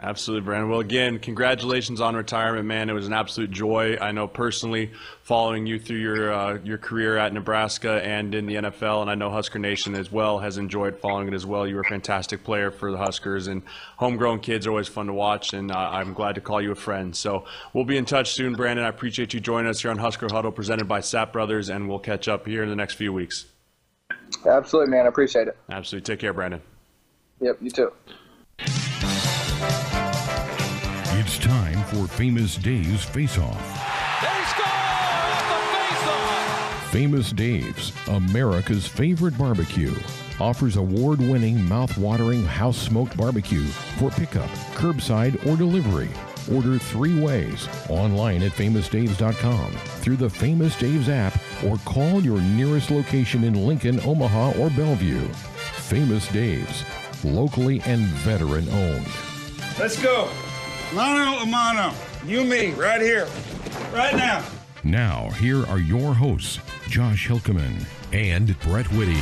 [0.00, 0.70] Absolutely, Brandon.
[0.70, 2.88] Well, again, congratulations on retirement, man.
[2.88, 3.96] It was an absolute joy.
[4.00, 8.54] I know personally, following you through your uh, your career at Nebraska and in the
[8.54, 11.66] NFL, and I know Husker Nation as well has enjoyed following it as well.
[11.66, 13.62] You were a fantastic player for the Huskers, and
[13.96, 15.52] homegrown kids are always fun to watch.
[15.52, 17.16] And uh, I'm glad to call you a friend.
[17.16, 18.84] So we'll be in touch soon, Brandon.
[18.84, 21.98] I appreciate you joining us here on Husker Huddle, presented by Sapp Brothers, and we'll
[21.98, 23.46] catch up here in the next few weeks.
[24.46, 25.06] Absolutely, man.
[25.06, 25.56] I appreciate it.
[25.68, 26.06] Absolutely.
[26.06, 26.62] Take care, Brandon.
[27.40, 27.58] Yep.
[27.60, 27.92] You too.
[31.88, 34.20] It's time for Famous Dave's Face Off.
[34.20, 34.64] They score
[35.48, 36.90] the face off.
[36.90, 39.94] Famous Dave's, America's favorite barbecue,
[40.40, 43.64] offers award winning, mouth-watering house smoked barbecue
[43.98, 46.10] for pickup, curbside, or delivery.
[46.52, 52.90] Order three ways online at famousdaves.com, through the Famous Dave's app, or call your nearest
[52.90, 55.26] location in Lincoln, Omaha, or Bellevue.
[55.28, 56.84] Famous Dave's,
[57.24, 59.08] locally and veteran owned.
[59.78, 60.30] Let's go.
[60.94, 61.92] Mano a mano.
[62.24, 63.28] You, me, right here.
[63.92, 64.42] Right now.
[64.82, 69.20] Now, here are your hosts, Josh Hilkeman and Brett Whitty.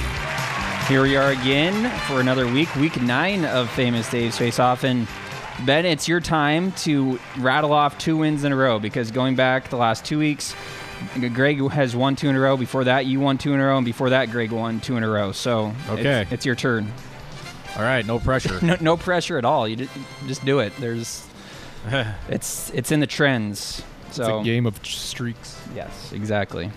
[0.87, 4.85] Here we are again for another week, week nine of Famous Dave's Face Off.
[4.85, 5.09] And
[5.64, 9.68] Ben, it's your time to rattle off two wins in a row because going back
[9.68, 10.55] the last two weeks,
[11.35, 12.57] Greg has won two in a row.
[12.57, 15.02] Before that, you won two in a row, and before that, Greg won two in
[15.02, 15.33] a row.
[15.33, 16.92] So okay, it's, it's your turn.
[17.76, 18.61] All right, no pressure.
[18.64, 19.66] no, no pressure at all.
[19.66, 19.88] You
[20.29, 20.72] just do it.
[20.79, 21.26] There's
[22.29, 23.83] it's it's in the trends.
[24.12, 25.61] So it's a game of streaks.
[25.75, 26.70] Yes, exactly.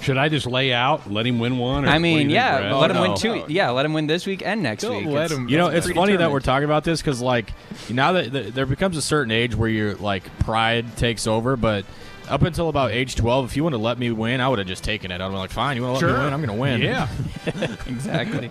[0.00, 1.88] Should I just lay out, let him win one?
[1.88, 3.08] I mean, yeah, think, let him oh, no.
[3.08, 3.44] win two.
[3.48, 5.14] Yeah, let him win this week and next Don't week.
[5.14, 5.48] Let him.
[5.48, 7.52] You know, it's funny that we're talking about this because, like,
[7.88, 11.86] now that the, there becomes a certain age where your like pride takes over, but
[12.28, 14.68] up until about age 12, if you want to let me win, I would have
[14.68, 15.22] just taken it.
[15.22, 16.18] I'd be like, fine, you want to let sure.
[16.18, 16.34] me win?
[16.34, 16.82] I'm going to win.
[16.82, 17.08] Yeah,
[17.86, 18.50] exactly.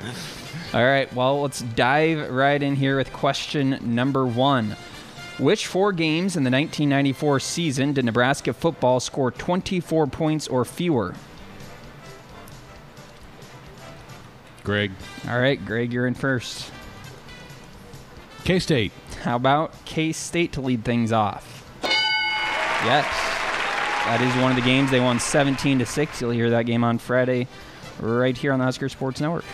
[0.73, 4.75] All right, well, let's dive right in here with question number one.
[5.39, 11.15] Which four games in the 1994 season did Nebraska football score 24 points or fewer?
[14.63, 14.91] Greg.
[15.27, 16.71] All right, Greg, you're in first.
[18.43, 18.91] K State.
[19.21, 21.69] How about K State to lead things off?
[21.81, 23.05] Yes.
[24.05, 26.21] That is one of the games they won 17 to 6.
[26.21, 27.47] You'll hear that game on Friday
[27.99, 29.45] right here on the Husker Sports Network.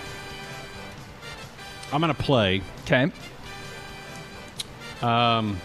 [1.93, 2.61] I'm going to play.
[2.83, 3.11] Okay.
[5.01, 5.59] Um,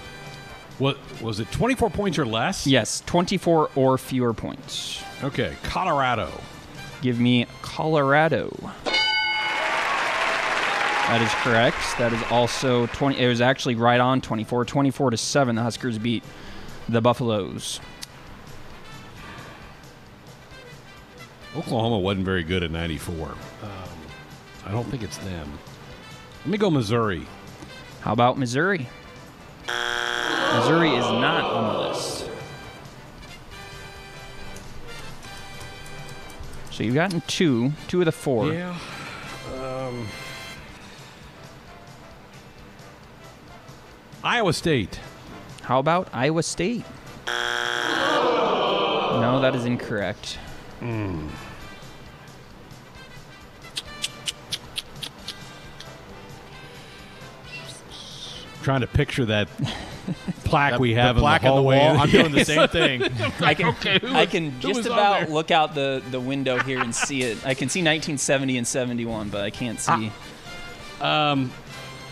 [0.78, 1.50] what was it?
[1.52, 2.66] 24 points or less?
[2.66, 5.02] Yes, 24 or fewer points.
[5.22, 6.30] Okay, Colorado.
[7.00, 8.50] Give me Colorado.
[11.06, 11.76] That is correct.
[11.98, 15.98] That is also 20 it was actually right on 24 24 to 7 the Huskers
[15.98, 16.24] beat
[16.88, 17.78] the Buffaloes.
[21.54, 23.28] Oklahoma wasn't very good at 94.
[23.28, 23.36] Um,
[24.66, 25.58] I don't think it's them.
[26.40, 27.26] Let me go Missouri.
[28.00, 28.88] How about Missouri?
[30.54, 32.30] Missouri is not on the list.
[36.70, 38.52] So you've gotten two, two of the four.
[38.52, 38.76] Yeah.
[39.56, 40.06] Um,
[44.22, 44.98] Iowa State.
[45.62, 46.84] How about Iowa State?
[47.26, 50.38] No, that is incorrect.
[50.80, 51.28] Mm.
[58.64, 59.48] Trying to picture that
[60.44, 61.78] plaque That- we have the plaque in the on the hallway.
[61.78, 61.98] wall.
[61.98, 63.02] I'm doing the same thing.
[63.40, 66.58] I can, okay, who I can who just was about look out the, the window
[66.58, 67.36] here and see it.
[67.46, 70.10] I can see 1970 and 71, but I can't see.
[71.00, 71.52] Um,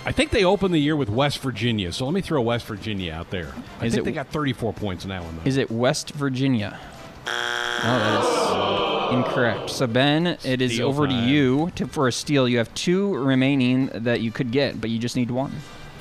[0.04, 3.12] I think they opened the year with West Virginia, so let me throw West Virginia
[3.12, 3.52] out there.
[3.80, 5.36] I Is think it- they got 34 points in that one.
[5.36, 5.42] Though.
[5.48, 6.78] Is it West Virginia?
[7.26, 9.70] No, that is incorrect.
[9.70, 12.48] So Ben, it is Steal over to you to, for a steal.
[12.48, 15.52] You have two remaining that you could get, but you just need one.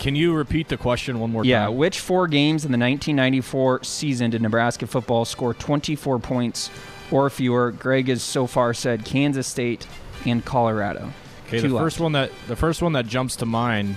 [0.01, 1.71] Can you repeat the question one more Yeah, time?
[1.73, 1.77] Yeah.
[1.77, 6.71] Which four games in the 1994 season did Nebraska football score 24 points
[7.11, 7.71] or fewer?
[7.71, 9.85] Greg has so far said Kansas State
[10.25, 11.13] and Colorado.
[11.47, 11.83] Okay, Two the left.
[11.85, 13.95] first one that the first one that jumps to mind.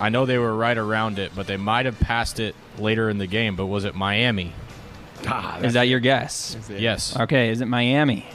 [0.00, 3.18] I know they were right around it, but they might have passed it later in
[3.18, 3.54] the game.
[3.54, 4.52] But was it Miami?
[5.28, 6.56] Ah, Is that your guess?
[6.68, 7.16] Yes.
[7.16, 8.26] Okay, is it Miami?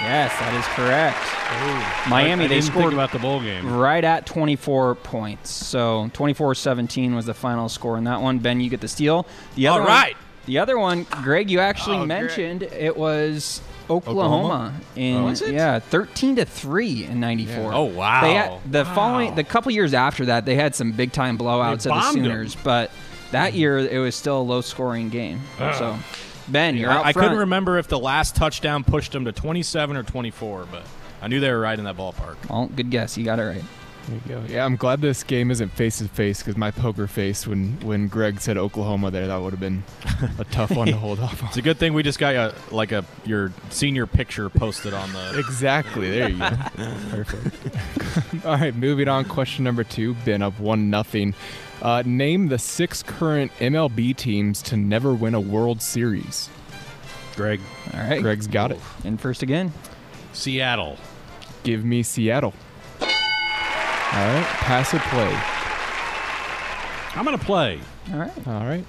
[0.00, 1.18] Yes, that is correct.
[1.52, 3.70] Oh, Miami, I they didn't scored think about the bowl game.
[3.70, 5.50] right at 24 points.
[5.50, 8.38] So 24-17 was the final score in that one.
[8.38, 9.26] Ben, you get the steal.
[9.56, 10.12] The other All one-
[10.46, 12.08] the other one, Greg, you actually Oh, Greg.
[12.08, 13.60] mentioned it was
[13.90, 18.20] Oklahoma, in Oh, yeah 13 to 3 in 94 Oh, wow.
[18.22, 21.82] they had, the following the couple years after that they had some big time blowouts
[21.82, 22.90] They of the sooners but
[23.32, 25.72] that year it was still a low scoring game oh.
[25.72, 25.98] so
[26.50, 29.96] ben you're out I, I couldn't remember if the last touchdown pushed them to 27
[29.96, 30.82] or 24, but
[31.22, 32.36] I knew they were right in that ballpark.
[32.48, 33.62] well good guess you got it right
[34.08, 34.52] There you go.
[34.52, 38.08] Yeah, I'm glad this game isn't face to face because my poker face when when
[38.08, 39.84] Greg said Oklahoma there, that would have been
[40.38, 41.48] a tough one to hold off on.
[41.48, 45.12] It's a good thing we just got a, like a your senior picture posted on
[45.12, 45.38] the.
[45.38, 46.10] Exactly.
[46.10, 46.50] There you go.
[47.10, 48.44] Perfect.
[48.46, 49.26] All right, moving on.
[49.26, 50.14] Question number two.
[50.24, 51.34] Been up one nothing.
[51.82, 56.48] Uh, name the six current MLB teams to never win a World Series.
[57.36, 57.60] Greg,
[57.94, 58.78] all right Greg's got it.
[59.04, 59.72] in first again
[60.34, 60.98] Seattle.
[61.62, 62.52] Give me Seattle.
[63.00, 65.32] All right, pass or play.
[67.18, 67.80] I'm going to play
[68.12, 68.84] all right All right.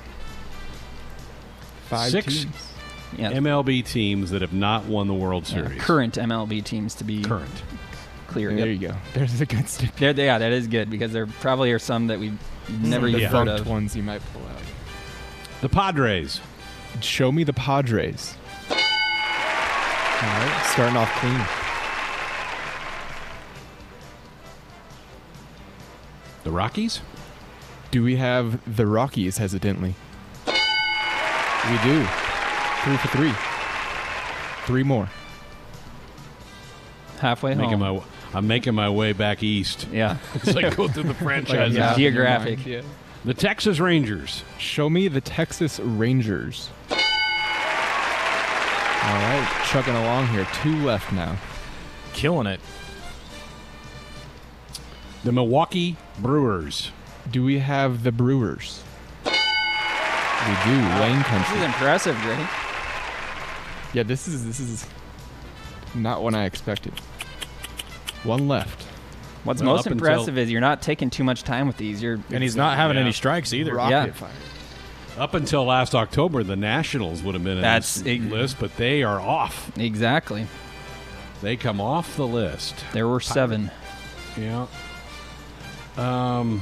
[1.88, 2.74] Five Six teams.
[3.18, 5.82] yeah MLB teams that have not won the World yeah, Series.
[5.82, 7.50] current MLB teams to be Current.
[8.28, 8.82] clear There Yep.
[8.82, 8.96] you go.
[9.14, 9.96] There's a good stip.
[9.96, 12.38] There, yeah, that is good because there probably are some that we've
[12.82, 13.68] never the even heard of.
[13.68, 14.62] ones you might pull out.
[15.62, 16.40] The Padres.
[17.02, 18.36] Show me the Padres.
[18.70, 18.78] All
[20.28, 21.40] right, starting off clean.
[26.44, 27.02] The Rockies.
[27.92, 29.96] Do we have the Rockies hesitantly?
[30.48, 32.06] We do.
[32.84, 33.34] Three for three.
[34.66, 35.10] Three more.
[37.20, 37.98] Halfway Making home.
[37.98, 39.88] my, I'm making my way back east.
[39.92, 40.18] yeah.
[40.48, 41.74] As I go through the franchise.
[41.74, 41.96] Yeah.
[41.96, 42.66] Geographic.
[42.66, 42.82] Yeah.
[43.26, 44.44] The Texas Rangers.
[44.58, 46.70] Show me the Texas Rangers.
[46.90, 46.98] All
[49.18, 50.48] right, chugging along here.
[50.62, 51.36] Two left now.
[52.14, 52.60] Killing it.
[55.24, 56.92] The Milwaukee Brewers.
[57.30, 58.84] Do we have the Brewers?
[59.26, 59.32] We
[60.66, 60.72] do.
[61.00, 61.56] Lane Country.
[61.56, 62.48] This is impressive, Greg.
[63.94, 64.88] Yeah, this is this is
[65.94, 66.94] not what I expected.
[68.24, 68.84] One left.
[69.44, 72.02] What's Well, most up until- impressive is you're not taking too much time with these.
[72.02, 73.02] You're And he's not having Yeah.
[73.04, 73.74] any strikes either.
[73.76, 74.12] Rocket Yeah.
[74.12, 74.30] fire.
[75.18, 78.78] Up until last October, the Nationals would have been in That's this ex- list, but
[78.78, 79.72] they are off.
[79.78, 80.48] exactly.
[81.42, 82.76] They come off the list.
[82.94, 83.72] There were seven.
[84.38, 84.68] Yeah.
[85.98, 86.62] Um,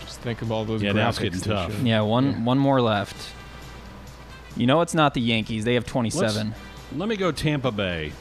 [0.00, 1.72] Just think of all those Yeah, now it's getting they tough.
[1.72, 1.86] showed.
[1.86, 3.16] Yeah, one one more left.
[4.56, 5.64] You know it's not the Yankees.
[5.64, 6.54] They have 27.
[6.96, 8.12] let me go Tampa Bay.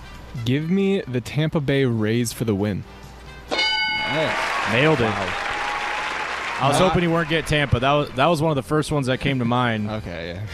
[0.46, 2.84] Give me the Tampa Bay Rays for the win.
[3.50, 4.72] Yes.
[4.72, 5.14] Nailed it.
[6.62, 7.80] I was hoping you weren't get Tampa.
[7.80, 9.90] That was that was one of the first ones that came to mind.
[9.90, 10.46] Okay, yeah.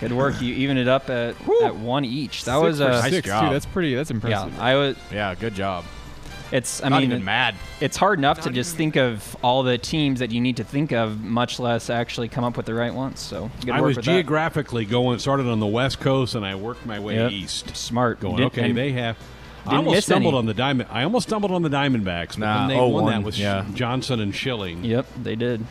[0.00, 0.40] Good work.
[0.42, 2.44] You even it up at, at one each.
[2.44, 3.44] That Six was for uh, a Nice six, job.
[3.46, 3.52] too.
[3.52, 3.94] That's pretty.
[3.94, 4.38] That's impressive.
[4.38, 4.44] yeah.
[4.44, 4.62] impressive.
[4.64, 4.96] I was.
[5.12, 5.84] Yeah, good job.
[6.54, 6.82] It's.
[6.82, 7.56] I Not mean, even mad.
[7.80, 10.92] it's hard enough to just think of all the teams that you need to think
[10.92, 13.18] of, much less actually come up with the right ones.
[13.20, 14.12] So good I work was with that.
[14.12, 17.32] geographically going, started on the West Coast, and I worked my way Yep.
[17.32, 17.76] east.
[17.76, 18.20] Smart.
[18.20, 19.16] Going, Didn't- okay, they have.
[19.66, 20.38] I almost stumbled any.
[20.38, 20.88] on the diamond.
[20.92, 23.64] I almost stumbled on the Diamondbacks, but Nah, then they oh, won that with yeah.
[23.74, 24.84] Johnson and Schilling.
[24.84, 25.64] Yep, they did.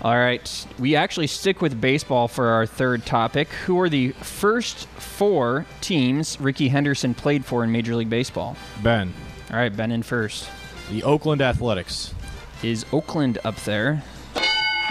[0.00, 0.66] All right.
[0.80, 3.48] We actually stick with baseball for our third topic.
[3.66, 8.56] Who are the first four teams Rickey Henderson played for in Major League Baseball?
[8.82, 9.12] Ben,
[9.52, 10.48] All right, Ben in first.
[10.90, 12.14] the Oakland Athletics.
[12.62, 14.02] Is Oakland up there?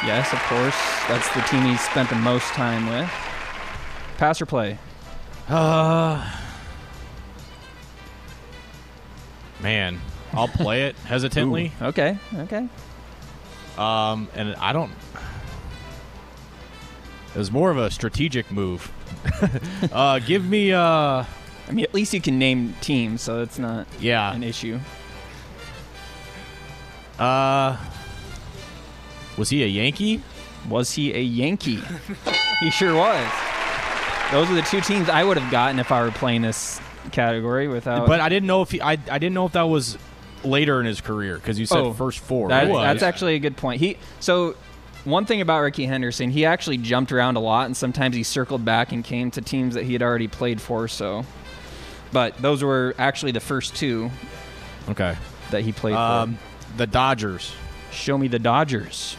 [0.05, 0.75] Yes, of course.
[1.07, 3.09] That's the team he's spent the most time with.
[4.19, 4.77] Pass or play?
[5.49, 6.31] Uh,
[9.61, 9.99] man,
[10.31, 11.71] I'll play it hesitantly.
[11.81, 12.67] Okay, okay.
[13.79, 14.91] Um, and I don't.
[17.33, 18.91] It was more of a strategic move.
[19.91, 21.23] uh, give me uh,
[21.67, 24.33] I mean, at least you can name teams, so it's not yeah.
[24.33, 24.79] an issue.
[27.17, 27.77] Uh,
[29.37, 30.21] was he a Yankee?
[30.69, 31.81] Was he a Yankee?
[32.61, 33.31] he sure was.
[34.31, 36.79] Those are the two teams I would have gotten if I were playing this
[37.11, 38.07] category without.
[38.07, 38.81] But I didn't know if he.
[38.81, 39.97] I, I didn't know if that was
[40.43, 42.49] later in his career because you said Oh, first four.
[42.49, 43.79] That- that's actually a good point.
[43.79, 44.55] He so
[45.03, 48.63] one thing about Rickey Henderson, he actually jumped around a lot, and sometimes he circled
[48.63, 50.87] back and came to teams that he had already played for.
[50.87, 51.25] So,
[52.11, 54.11] but those were actually the first two
[54.89, 55.15] okay.
[55.51, 56.37] that he played Um,
[56.77, 57.51] the Dodgers.
[57.51, 57.55] for.
[57.91, 59.17] Show me the Dodgers.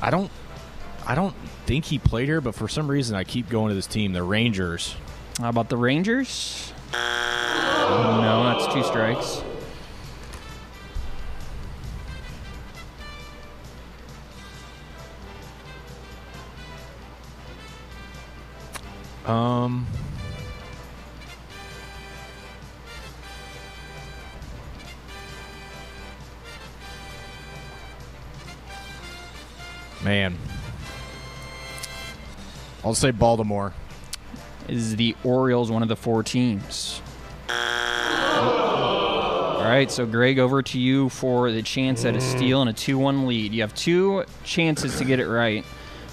[0.00, 0.30] I don't.
[1.06, 1.34] I don't
[1.66, 4.22] think he played here, but for some reason I keep going to this team, the
[4.22, 4.94] Rangers.
[5.38, 6.72] How about the Rangers?
[6.92, 9.42] No, that's two strikes.
[19.28, 19.86] Um.
[30.02, 30.38] Man.
[32.82, 33.74] I'll say Baltimore.
[34.66, 37.02] Is the Orioles one of the four teams?
[37.50, 37.56] All
[39.64, 42.96] right, so Greg, over to you for the chance at a steal and a 2
[42.96, 43.52] 1 lead.
[43.52, 45.66] You have two chances to get it right.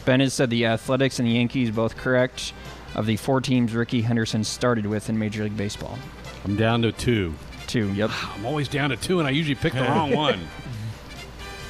[0.04, 2.52] Ben has said the Athletics and the Yankees both correct
[2.96, 5.98] of the four teams Rickey Henderson started with in Major League Baseball.
[6.44, 7.34] I'm down to two.
[7.68, 8.10] Two, yep.
[8.14, 10.40] Ah, I'm always down to two, and I usually pick the wrong one.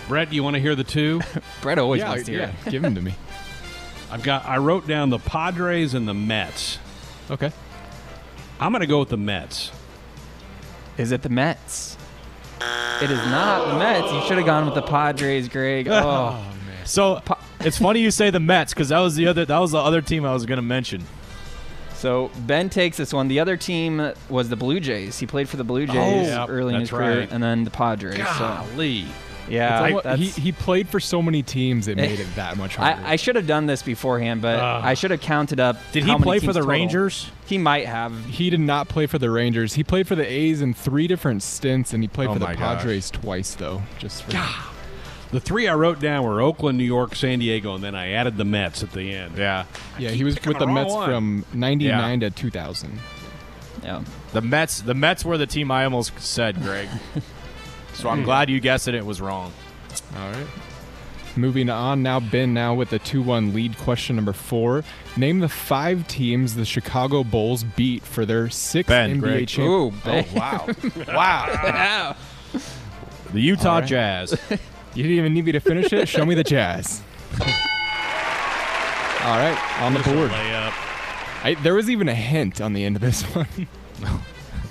[0.08, 1.22] Brett, do you want to hear the two?
[1.62, 2.54] Brett always yeah, wants to hear yeah.
[2.66, 2.72] it.
[2.72, 3.16] Give them to me.
[4.12, 4.46] I've got.
[4.46, 6.78] I wrote down the Padres and the Mets.
[7.32, 7.52] Okay.
[8.60, 9.72] I'm going to go with the Mets.
[10.98, 11.98] Is it the Mets?
[13.02, 14.12] It is not the Mets.
[14.14, 15.88] You should have gone with the Padres, Greg.
[15.90, 16.86] Oh, man.
[16.86, 17.22] So
[17.66, 20.02] it's funny you say the Mets because that was the other that was the other
[20.02, 21.04] team I was going to mention.
[21.94, 23.30] So Ben takes this one.
[23.30, 25.18] The other team was the Blue Jays.
[25.18, 27.32] He played for the Blue oh, Jays yep, early in his career, right.
[27.32, 28.18] and then the Padres.
[28.18, 29.06] So Golly.
[29.50, 32.76] yeah, It's almo- he, he played for so many teams, it made it that much
[32.78, 33.02] harder.
[33.02, 35.78] I, I should have done this beforehand, but I should have counted up.
[35.94, 36.70] Did he play for the total.
[36.70, 37.32] Rangers?
[37.48, 38.26] He might have.
[38.26, 39.74] he did not play for the Rangers.
[39.74, 42.46] He played for the A's in three different stints, and he played Oh for the
[42.46, 42.80] my gosh.
[42.80, 43.82] Padres twice, though.
[44.00, 44.32] Just for
[45.36, 48.38] The three I wrote down were Oakland, New York, San Diego, and then I added
[48.38, 49.38] the Mets at the end.
[49.38, 49.66] Yeah.
[50.00, 51.10] yeah, he was with the the Mets one.
[51.10, 53.00] from '99 to 2000.
[53.84, 54.02] Yeah.
[54.32, 56.88] The Mets the Mets were the team I almost said, Greg.
[57.94, 58.96] so I'm glad you guessed it.
[58.96, 59.52] It was wrong.
[60.16, 60.48] All right.
[61.36, 63.78] Moving on now, Ben now with the 2 1 lead.
[63.80, 64.86] Question number four.
[65.18, 69.48] Name the five teams the Chicago Bulls beat for their sixth Ben, NBA Greg.
[69.50, 69.70] champion.
[69.70, 70.26] Ooh, Ben.
[70.32, 70.68] Oh, wow.
[71.10, 72.16] wow.
[73.34, 73.90] The Utah All right.
[73.90, 74.40] Jazz.
[74.96, 76.08] You didn't even need me to finish it?
[76.08, 77.02] Show me the Jazz.
[77.42, 80.32] All right, on the board.
[80.32, 80.74] Layup.
[81.44, 83.48] I, there was even a hint on the end of this one.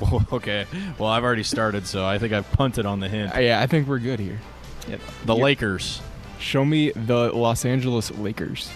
[0.00, 0.66] Well, okay.
[0.98, 3.34] Well, I've already started, so I think I've punted on the hint.
[3.36, 4.40] Uh, yeah, I think we're good here.
[4.88, 5.00] Yep.
[5.26, 6.00] The Lakers.
[6.38, 8.70] Show me the Los Angeles Lakers.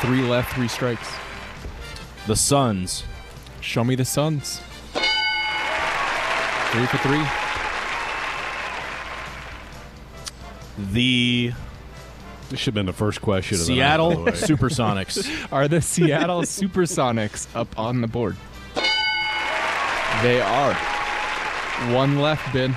[0.00, 1.10] Three left, three strikes.
[2.26, 3.04] The Suns.
[3.60, 4.60] Show me the Suns.
[6.72, 7.39] Three for three.
[10.92, 11.52] The
[12.48, 13.60] This should have been the first question.
[13.60, 14.30] of the night, Seattle by the way.
[14.32, 15.48] Supersonics.
[15.52, 18.36] Are the Seattle Supersonics up on the board?
[20.22, 20.74] They are.
[21.94, 22.76] One left, Ben.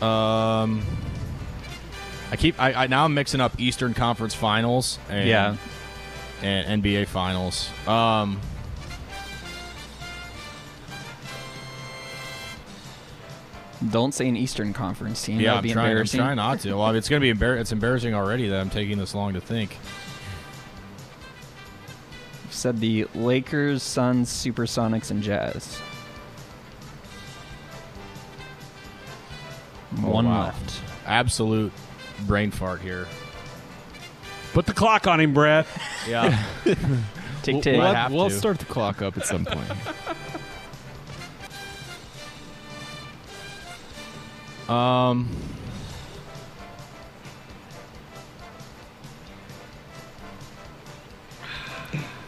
[0.00, 0.82] Um,
[2.32, 2.60] I keep.
[2.60, 5.56] I, I now I'm mixing up Eastern Conference Finals and Yeah.
[6.42, 7.68] and NBA Finals.
[7.86, 8.40] Um,
[13.90, 15.40] Don't say an Eastern Conference team.
[15.40, 16.74] yeah, that would I'm be trying, I'm trying not to.
[16.74, 19.76] Well, it's gonna be embar- It's embarrassing already that I'm taking this long to think.
[22.50, 25.80] Said the Lakers, Suns, Supersonics, and Jazz.
[29.98, 30.44] Oh, One Oh, wow.
[30.44, 30.80] left.
[31.06, 31.72] Absolute
[32.26, 33.06] brain fart here.
[34.52, 35.66] Put the clock on him, Brett.
[36.08, 36.42] Yeah.
[37.42, 37.76] Tick We'll, tick.
[37.80, 39.66] we'll, we'll start the clock up at some point.
[44.68, 45.28] um.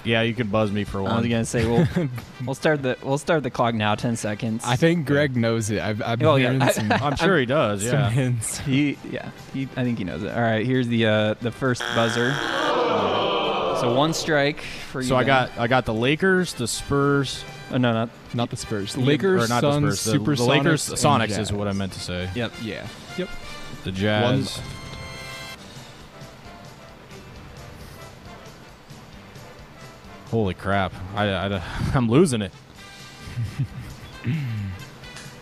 [0.04, 1.12] Yeah, you can buzz me for one.
[1.12, 1.86] I was gonna say we'll
[2.44, 3.94] we'll start the we'll start the clock now.
[3.94, 4.62] Ten seconds.
[4.66, 5.80] I think Greg knows it.
[5.80, 6.68] I've, I've oh, yeah.
[6.68, 7.82] some, I'm sure he does.
[7.82, 8.10] some Yeah.
[8.10, 8.58] hints.
[8.66, 10.30] he yeah he I think he knows it.
[10.34, 12.34] All right, here's the uh, the first buzzer.
[13.80, 15.08] So one strike for you.
[15.08, 15.26] So I Ben.
[15.26, 18.96] got I got the Lakers, the Spurs, oh no not Not the Spurs.
[18.96, 20.04] Lakers, or not Suns, the Spurs.
[20.04, 21.38] The, Supersonics, the Lakers, and Sonics Jazz.
[21.38, 22.28] is what I meant to say.
[22.34, 22.86] yep Yeah.
[23.16, 23.28] Yep.
[23.84, 24.56] The Jazz.
[24.58, 24.70] left.
[30.30, 30.92] Holy crap!
[31.14, 31.62] I, I,
[31.94, 32.52] I'm losing it.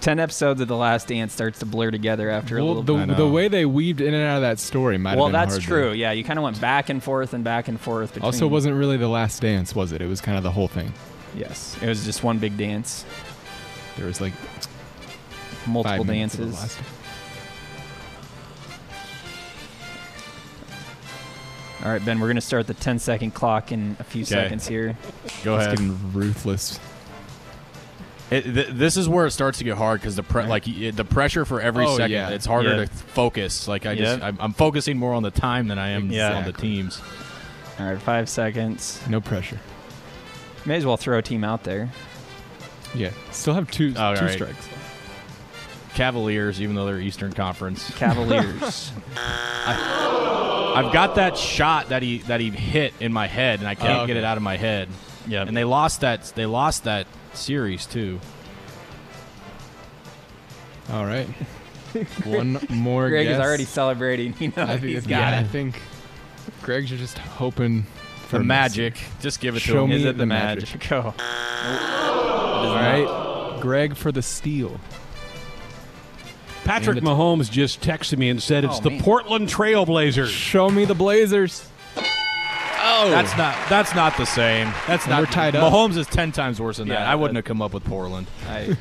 [0.01, 3.17] Ten episodes of The Last Dance starts to blur together after a little the, bit.
[3.17, 5.53] the way they weaved in and out of that story might Well, have been that's
[5.53, 5.93] hard to- true.
[5.93, 8.15] Yeah, you kind of went back and forth and back and forth.
[8.15, 10.03] Between, Also, wasn't really the last dance, was it?
[10.03, 10.93] It was kind of the whole thing.
[11.37, 13.05] Yes, it was just one big dance,
[13.97, 14.33] There was like
[15.67, 16.61] multiple five minutes of the dances.
[16.61, 16.79] last-
[21.85, 24.31] All right, Ben, we're gonna start the 10 second clock in a few Okay.
[24.31, 24.97] seconds here.
[25.43, 25.79] Go It's ahead.
[25.79, 26.79] getting ruthless.
[28.31, 30.93] It, th- this is where it starts to get hard because the pre- like y-
[30.95, 32.13] the pressure for every Oh, second.
[32.13, 32.29] yeah.
[32.31, 32.85] It's harder Yeah.
[32.85, 33.67] to focus.
[33.69, 34.27] Like I just Yeah.
[34.29, 36.35] I'm, I'm focusing more on the time than I am Yeah.
[36.37, 37.01] on the teams.
[37.81, 39.01] All right, five seconds.
[39.09, 39.59] No pressure.
[40.65, 41.91] May as well throw a team out there.
[42.95, 43.11] Yeah.
[43.31, 44.35] Still have two oh, All two right.
[44.35, 44.69] strikes.
[45.95, 47.91] Cavaliers, even though they're Eastern Conference.
[47.97, 48.93] Cavaliers.
[49.17, 54.01] I've got that shot that he that he hit in my head, and I can't
[54.03, 54.89] Oh, get it out of my head.
[55.27, 56.25] yeah, And they lost that.
[56.35, 58.21] They lost that series too.
[60.91, 61.27] All right.
[62.25, 63.35] One more Greg guess.
[63.35, 64.35] is already celebrating.
[64.39, 65.49] You know, I think, he's yeah, got I it.
[65.49, 65.81] think
[66.63, 68.02] Greg's just hoping for
[68.39, 68.95] The magic.
[69.21, 69.91] Just give it to Show him.
[69.91, 70.69] me Is it the the magic?
[70.75, 70.89] magic.
[70.91, 71.15] Go.
[71.19, 73.59] All right.
[73.61, 74.81] Greg for the steal.
[76.65, 79.03] Patrick And the- Mahomes just texted me and said it's Oh, the man.
[79.03, 80.29] Portland Trailblazers.
[80.29, 81.69] Show me the Blazers.
[82.85, 83.57] Oh, that's not.
[83.69, 84.67] That's not the same.
[84.87, 85.21] That's And not.
[85.21, 85.73] we're tied up.
[85.73, 87.01] Mahomes is ten times worse than that.
[87.01, 88.27] Yeah, I wouldn't that- have come up with Portland.
[88.49, 88.77] I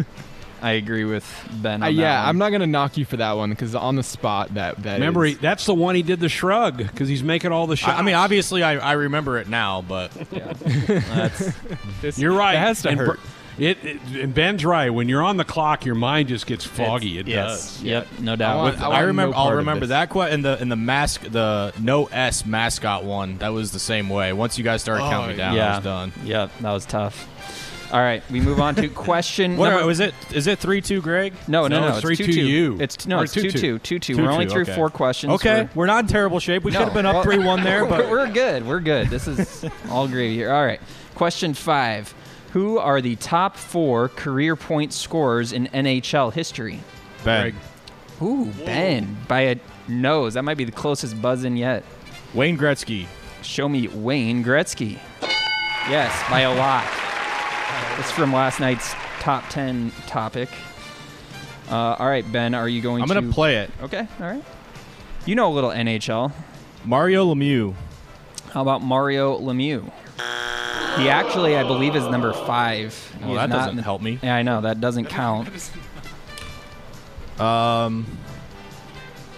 [0.62, 1.24] I agree with
[1.62, 1.82] Ben.
[1.82, 4.54] Uh, yeah, that I'm not gonna knock you for that one because on the spot
[4.54, 7.52] that that Remember, is- he, that's the one he did the shrug because he's making
[7.52, 7.96] all the shots.
[7.96, 11.52] I, I mean, obviously, I, I remember it now, but That's,
[12.02, 12.54] this- you're right.
[12.54, 13.16] It has to and hurt.
[13.20, 13.26] Br-
[13.62, 14.88] It, it and Ben's right.
[14.90, 17.18] When you're on the clock, your mind just gets foggy.
[17.18, 17.74] It yes.
[17.76, 17.82] does.
[17.82, 18.06] Yep.
[18.20, 18.56] No doubt.
[18.58, 19.32] want- I, want remember.
[19.36, 23.36] no I'll remember that quite in the in the mask the no S mascot one.
[23.38, 24.32] That was the same way.
[24.32, 25.74] Once you guys started Oh, counting me down, I yeah.
[25.76, 26.12] was done.
[26.24, 26.50] Yep.
[26.60, 27.26] That was tough.
[27.92, 29.56] All right, we move on to question.
[29.56, 30.14] What number, are, was it?
[30.32, 31.34] Is it three two, Greg?
[31.48, 31.96] No, no, No, no.
[31.96, 32.40] it's It's 3-2 two two.
[32.46, 32.78] you.
[32.80, 33.52] It's no, Or it's two 2-2.
[33.60, 33.78] two.
[33.80, 34.16] Two two.
[34.16, 34.74] We're only through okay.
[34.76, 35.32] four questions.
[35.34, 36.62] Okay, We're- we're not in terrible shape.
[36.62, 38.64] We No, should have been up well, three one there, we're- but we're good.
[38.66, 39.08] We're good.
[39.08, 40.52] This is all gravy here.
[40.52, 40.80] All right.
[41.16, 42.14] Question five:
[42.52, 46.80] Who are the top four career point scorers in NHL history?
[47.24, 47.54] Ben
[48.22, 49.56] Ooh, Ben by a
[49.88, 50.34] nose.
[50.34, 51.82] That might be the closest buzz in yet.
[52.34, 53.06] Wayne Gretzky.
[53.42, 54.98] Show me Wayne Gretzky.
[55.88, 56.84] Yes, by a lot.
[58.00, 60.48] It's from last night's top ten topic.
[61.70, 63.14] Uh, all right, Ben, are you going I'm to?
[63.14, 63.70] gonna play it.
[63.82, 64.42] Okay, all right.
[65.26, 66.32] You know a little NHL.
[66.84, 67.74] Mario Lemieux.
[68.52, 69.84] How about Mario Lemieux?
[70.98, 72.96] He actually, I believe, is number five.
[73.22, 74.18] Well, that doesn't the- help me.
[74.22, 75.48] Yeah, I know that doesn't count.
[77.38, 78.06] Um,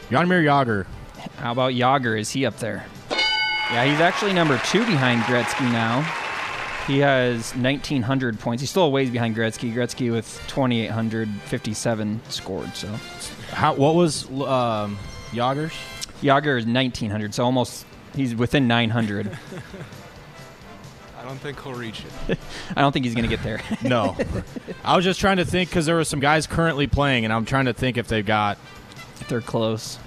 [0.08, 0.86] Jaromir Jagr.
[1.38, 2.18] How about Jagr?
[2.18, 2.86] Is he up there?
[3.70, 6.00] Yeah, he's actually number two behind Gretzky now.
[6.86, 8.60] He has 1,900 points.
[8.60, 9.72] He's still a ways behind Gretzky.
[9.72, 12.74] Gretzky with 2,857 scored.
[12.74, 12.88] So
[13.50, 13.74] How?
[13.74, 14.98] What was um,
[15.30, 15.72] Jagr's?
[16.22, 17.34] Jagr is 1,900.
[17.34, 19.38] So almost he's within 900.
[21.18, 22.38] I don't think he'll reach it.
[22.76, 23.60] I don't think he's gonna get there.
[23.82, 24.16] No,
[24.84, 27.44] I was just trying to think because there were some guys currently playing, and I'm
[27.44, 28.58] trying to think if they've got.
[29.20, 29.98] if they're close.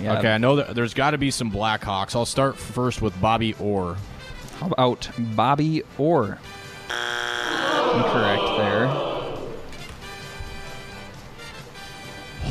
[0.00, 0.18] Yeah.
[0.18, 2.16] Okay, I know that there's got to be some Blackhawks.
[2.16, 3.96] I'll start first with Bobby Orr.
[4.60, 6.38] How about Bobby Orr?
[7.94, 8.86] Incorrect there.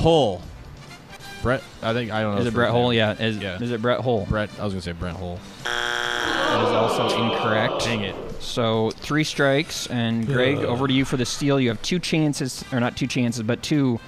[0.01, 0.41] Hull.
[1.41, 1.62] Brett.
[1.82, 2.41] I think I don't know.
[2.41, 2.93] Is it Brett name.
[2.93, 3.14] Yeah.
[3.14, 3.62] Is, Yeah.
[3.62, 4.26] is it Brett Hull?
[4.30, 4.49] Brett.
[4.60, 5.39] I was gonna say Brent Hull.
[5.66, 7.80] That is also incorrect.
[7.84, 8.16] Dang it.
[8.41, 11.60] So three strikes, and Greg, over to you for the steal.
[11.60, 13.99] You have two chances, or not two chances, but two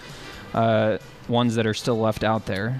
[0.53, 2.79] uh, ones that are still left out there.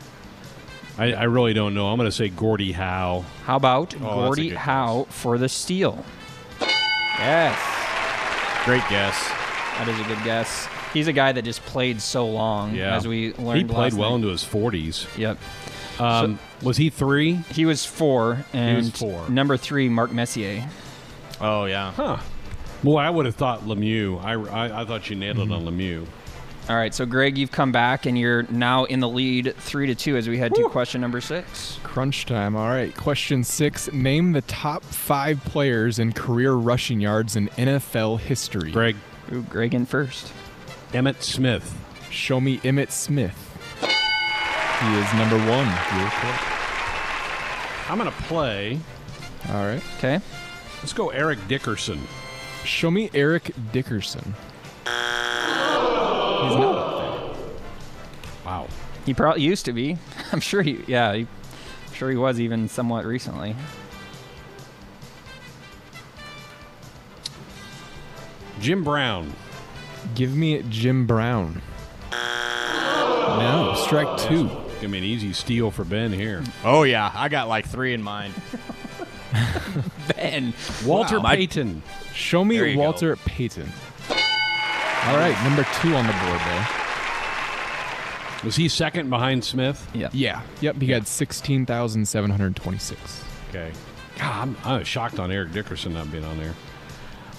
[0.98, 1.88] I, I really don't know.
[1.90, 3.26] I'm going to say Gordie Howe.
[3.44, 6.04] How about Oh, that's a Gordie good Howe for the steal?
[7.20, 7.58] Yes,
[8.66, 9.18] Great guess.
[9.78, 10.68] that is a good guess.
[10.94, 12.96] He's a guy that just played so long, Yeah.
[12.96, 13.58] as we learned.
[13.60, 14.16] He played last well night.
[14.16, 15.18] into his 40s.
[15.18, 15.38] Yep.
[16.00, 17.36] Um, was he three?
[17.54, 19.30] He was four, and was four.
[19.30, 20.68] number three, Mark Messier.
[21.40, 21.92] Oh yeah.
[21.92, 22.18] Huh.
[22.84, 24.22] Well, I would have thought Lemieux.
[24.24, 26.06] I, I, I thought you nailed it on Lemieux.
[26.68, 29.94] All right, so Greg, you've come back, and you're now in the lead, three to
[29.94, 31.78] two, as we head to question number six.
[31.84, 32.56] Crunch time.
[32.56, 32.96] All right.
[32.98, 33.92] Question six.
[33.94, 38.72] Name the top five players in career rushing yards in NFL history.
[38.72, 38.96] Greg
[39.32, 40.32] Ooh, Greg in first.
[40.92, 41.76] Emmitt Smith.
[42.12, 43.42] Show me Emmitt Smith.
[43.82, 45.68] He is number one.
[45.98, 46.12] You're.
[47.90, 48.80] I'm going to play.
[49.50, 49.84] All right.
[49.98, 50.20] Okay.
[50.80, 52.02] Let's go Eric Dickerson.
[52.64, 54.34] Show me Eric Dickerson.
[56.50, 57.46] He's not up there.
[58.46, 58.68] Wow.
[59.06, 59.98] He probably used to be.
[60.32, 60.84] I'm sure he.
[60.88, 63.56] Yeah, he, I'm sure he was even somewhat recently.
[68.60, 69.34] Jim Brown.
[70.16, 71.62] Give me Jim Brown.
[72.12, 74.50] No, strike oh, two.
[74.80, 76.44] Give me an easy steal for Ben here.
[76.64, 78.34] Oh yeah, I got like three in mind.
[80.16, 80.54] Ben.
[80.86, 81.32] Walter Wow.
[81.32, 81.82] Payton.
[82.14, 83.70] Show me There you Walter Payton.
[85.06, 86.68] All right, number two on the board there.
[88.44, 89.88] Was he second behind Smith?
[89.94, 90.10] Yeah.
[90.14, 90.42] Yeah.
[90.62, 90.82] Yep.
[90.82, 93.24] He had sixteen thousand seven hundred twenty-six.
[93.50, 93.72] Okay.
[94.18, 96.54] God, I'm, I was shocked on Eric Dickerson not being on there.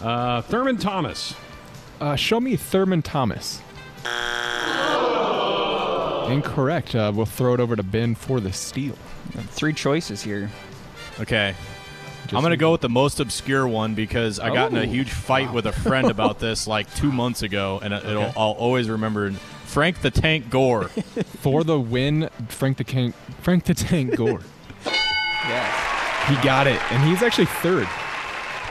[0.01, 1.35] Uh, Thurman Thomas.
[2.01, 3.61] Uh, show me Thurman Thomas.
[6.31, 6.95] Incorrect.
[6.95, 8.95] Uh, we'll throw it over to Ben for the steal.
[9.51, 10.51] Three choices here.
[11.21, 11.55] Okay.
[12.33, 14.85] I'm gonna go with the most obscure one because I got in a Oh.
[14.87, 18.89] huge fight with a friend about this like two months ago, and it'll, I'll always
[18.89, 19.33] remember.
[19.64, 20.85] Frank the Tank Gore.
[21.41, 24.41] For the win, Frank the Tank, Frank the Tank Gore.
[25.49, 26.29] Yes.
[26.29, 27.87] he got it, and he's actually third.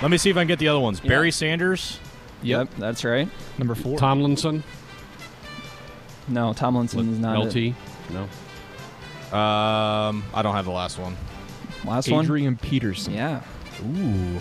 [0.01, 0.99] Let me see if I can get the other ones.
[0.99, 1.99] Barry Sanders.
[2.43, 3.29] Yep, that's right.
[3.57, 3.97] Number four.
[3.97, 4.61] Tomlinson.
[6.27, 7.55] No, Tomlinson is not LT.
[7.55, 7.73] it.
[8.09, 8.23] No.
[9.37, 11.15] Um, I don't have the last one.
[11.85, 12.25] Last one.
[12.25, 13.13] Adrian Peterson.
[13.13, 13.41] Yeah.
[13.81, 14.39] Ooh.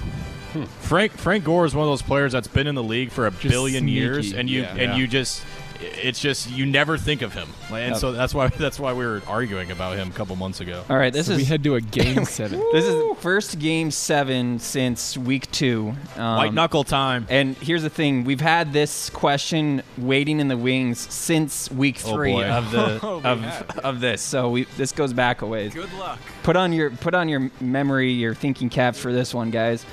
[0.53, 0.65] Hmm.
[0.81, 3.31] Frank Frank Gore is one of those players that's been in the league for a
[3.33, 4.69] billion sneaky, years, and you yeah.
[4.71, 4.97] and Yeah.
[4.97, 5.43] you just
[5.81, 7.97] it's just you never think of him, and Yep.
[7.97, 10.83] so that's why that's why we were arguing about him a couple months ago.
[10.89, 11.13] All right.
[11.13, 12.59] This So is we head to a game seven.
[12.73, 15.95] this is first game seven since week two.
[16.17, 17.27] Um, White knuckle time.
[17.29, 22.15] And here's the thing: we've had this question waiting in the wings since week Oh,
[22.15, 22.45] three boy.
[22.45, 24.23] of the of, of this.
[24.23, 25.75] So we this goes back a ways.
[25.75, 26.19] Good luck.
[26.43, 29.85] Put on your put on your memory, your thinking caps for this one, guys.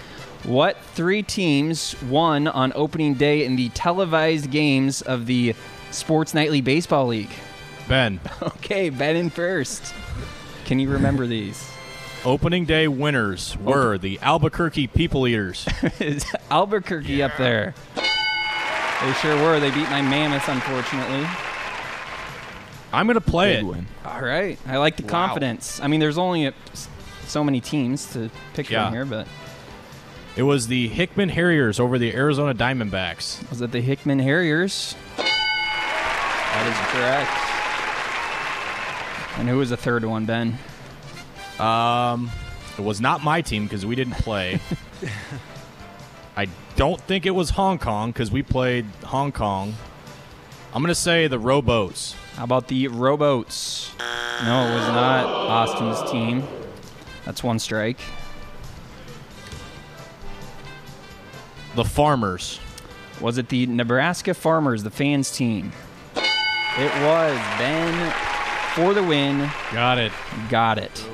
[0.44, 5.54] What three teams won on opening day in the televised games of the
[5.92, 7.30] Sports Nightly Baseball League?
[7.88, 9.94] Ben, Okay, Ben in first.
[10.66, 11.68] Can you remember these?
[12.24, 15.68] opening day winners were the Albuquerque People Eaters.
[16.00, 17.74] Is Albuquerque up there?
[17.96, 19.60] They sure were.
[19.60, 21.28] They beat my Mammoths, unfortunately.
[22.94, 23.68] I'm gonna play Big it.
[23.68, 23.88] win.
[24.06, 24.60] All right.
[24.68, 25.10] I like the Wow.
[25.10, 25.80] confidence.
[25.82, 26.54] I mean, there's only a,
[27.26, 28.86] so many teams to pick Yeah.
[28.86, 29.28] from here, but
[30.36, 33.50] It was the Hickman Harriers over the Arizona Diamondbacks.
[33.50, 34.96] was it the Hickman Harriers?
[35.18, 37.32] That is correct.
[39.40, 40.58] And who was the third one, Ben?
[41.60, 42.32] Um,
[42.78, 44.62] it was not my team because we didn't play.
[46.38, 49.74] I don't think it was Hong Kong because we played Hong Kong.
[50.74, 52.16] I'm gonna say the Rowboats.
[52.36, 53.92] How about the Rowboats?
[54.00, 56.44] No, it was not Austin's team.
[57.26, 58.00] That's one strike.
[61.76, 62.60] The Farmers.
[63.22, 65.72] Was it the Nebraska Farmers, the fans team?
[66.16, 68.14] It was Ben
[68.76, 69.50] for the win.
[69.72, 70.12] Got it.
[70.50, 71.06] Got it.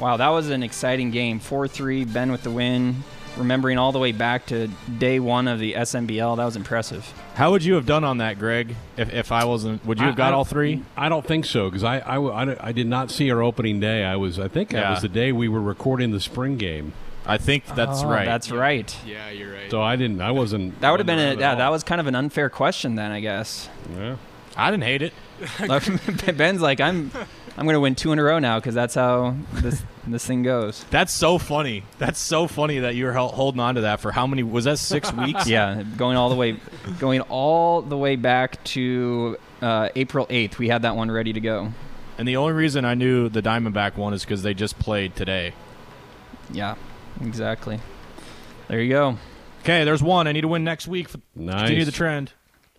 [0.00, 1.38] Wow, that was an exciting game.
[1.38, 3.04] 4 3, Ben with the win.
[3.36, 7.10] Remembering all the way back to day one of the SNBL, that was impressive.
[7.34, 8.74] How would you have done on that, Greg?
[8.96, 10.82] If, if I wasn't, would you have I- got I all three?
[10.96, 14.04] I don't think so because I, I, I, did not see our opening day.
[14.04, 16.92] I was I think that was the day we were recording the spring game.
[17.24, 18.24] I think that's Oh, right.
[18.26, 18.96] That's right.
[19.06, 19.70] Yeah, you're right.
[19.70, 20.20] So I didn't.
[20.20, 20.80] I wasn't.
[20.80, 23.12] That would have been a, yeah, at that was kind of an unfair question then,
[23.12, 23.68] I guess.
[23.96, 24.16] Yeah.
[24.56, 25.12] I didn't hate it.
[26.36, 27.10] Ben's like, I'm
[27.56, 30.42] I'm going to win two in a row now because that's how this this thing
[30.42, 30.84] goes.
[30.90, 31.84] That's so funny.
[31.98, 34.42] That's so funny that you were hel- holding on to that for how many?
[34.42, 35.46] Was that six weeks?
[35.46, 36.56] Yeah, going all the way,
[36.98, 40.58] going all the way back to uh, April 8th.
[40.58, 41.72] We had that one ready to go.
[42.18, 45.54] And the only reason I knew the Diamondback one is because they just played today.
[46.50, 46.74] Yeah,
[47.20, 47.80] exactly.
[48.68, 49.18] There you go.
[49.62, 50.26] Okay, there's one.
[50.26, 51.06] I need to win next week.
[51.08, 51.60] f- Nice.
[51.60, 52.32] Continue the trend.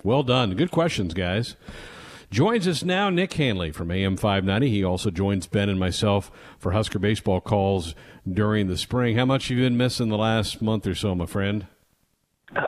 [0.03, 0.55] Well done.
[0.55, 1.55] Good questions, guys.
[2.29, 4.69] Joins us now Nick Hanley from AM 590.
[4.69, 7.93] He also joins Ben and myself for Husker baseball calls
[8.29, 9.15] during the spring.
[9.17, 11.67] How much have you been missing the last month or so, my friend?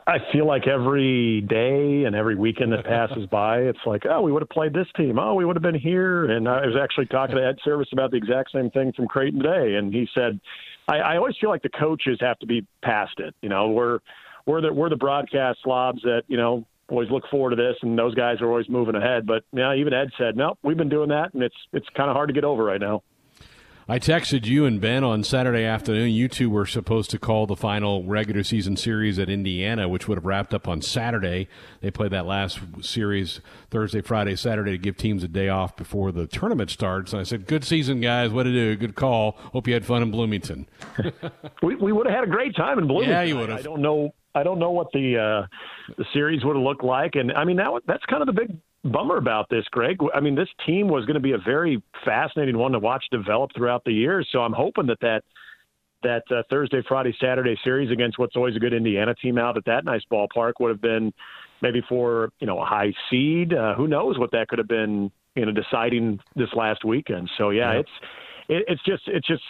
[0.07, 4.31] I feel like every day and every weekend that passes by, it's like, oh, we
[4.31, 5.17] would have played this team.
[5.19, 6.25] Oh, we would have been here.
[6.25, 9.41] And I was actually talking to Ed Servais about the exact same thing from Creighton
[9.41, 10.39] today, and he said,
[10.87, 13.35] I, I always feel like the coaches have to be past it.
[13.41, 13.99] You know, we're
[14.45, 17.97] we're the we're the broadcast slobs that you know always look forward to this, and
[17.97, 19.25] those guys are always moving ahead.
[19.25, 22.15] But yeah, even Ed said, no, we've been doing that, and it's it's kind of
[22.15, 23.03] hard to get over right now.
[23.87, 26.09] I texted you and Ben on Saturday afternoon.
[26.09, 30.17] You two were supposed to call the final regular season series at Indiana, which would
[30.17, 31.47] have wrapped up on Saturday.
[31.81, 36.11] They played that last series Thursday, Friday, Saturday to give teams a day off before
[36.11, 37.13] the tournament starts.
[37.13, 38.31] And I said, Good season, guys.
[38.31, 38.75] What to do?
[38.75, 39.33] Good call.
[39.53, 40.67] Hope you had fun in Bloomington.
[41.61, 43.11] we, we would have had a great time in Bloomington.
[43.11, 43.59] Yeah, you would have.
[43.59, 44.15] I don't know.
[44.33, 47.57] I don't know what the uh, the series would have looked like, and I mean
[47.57, 49.97] that that's kind of the big bummer about this, Greg.
[50.13, 53.51] I mean, this team was going to be a very fascinating one to watch develop
[53.55, 54.23] throughout the year.
[54.31, 55.23] So I'm hoping that that
[56.03, 59.65] that uh, Thursday, Friday, Saturday series against what's always a good Indiana team out at
[59.65, 61.11] that nice ballpark would have been,
[61.61, 63.53] maybe for you know a high seed.
[63.53, 67.29] Uh, who knows what that could have been, you know, deciding this last weekend.
[67.37, 67.79] So yeah, Yeah.
[67.79, 67.89] it's
[68.47, 69.43] it, it's just it's just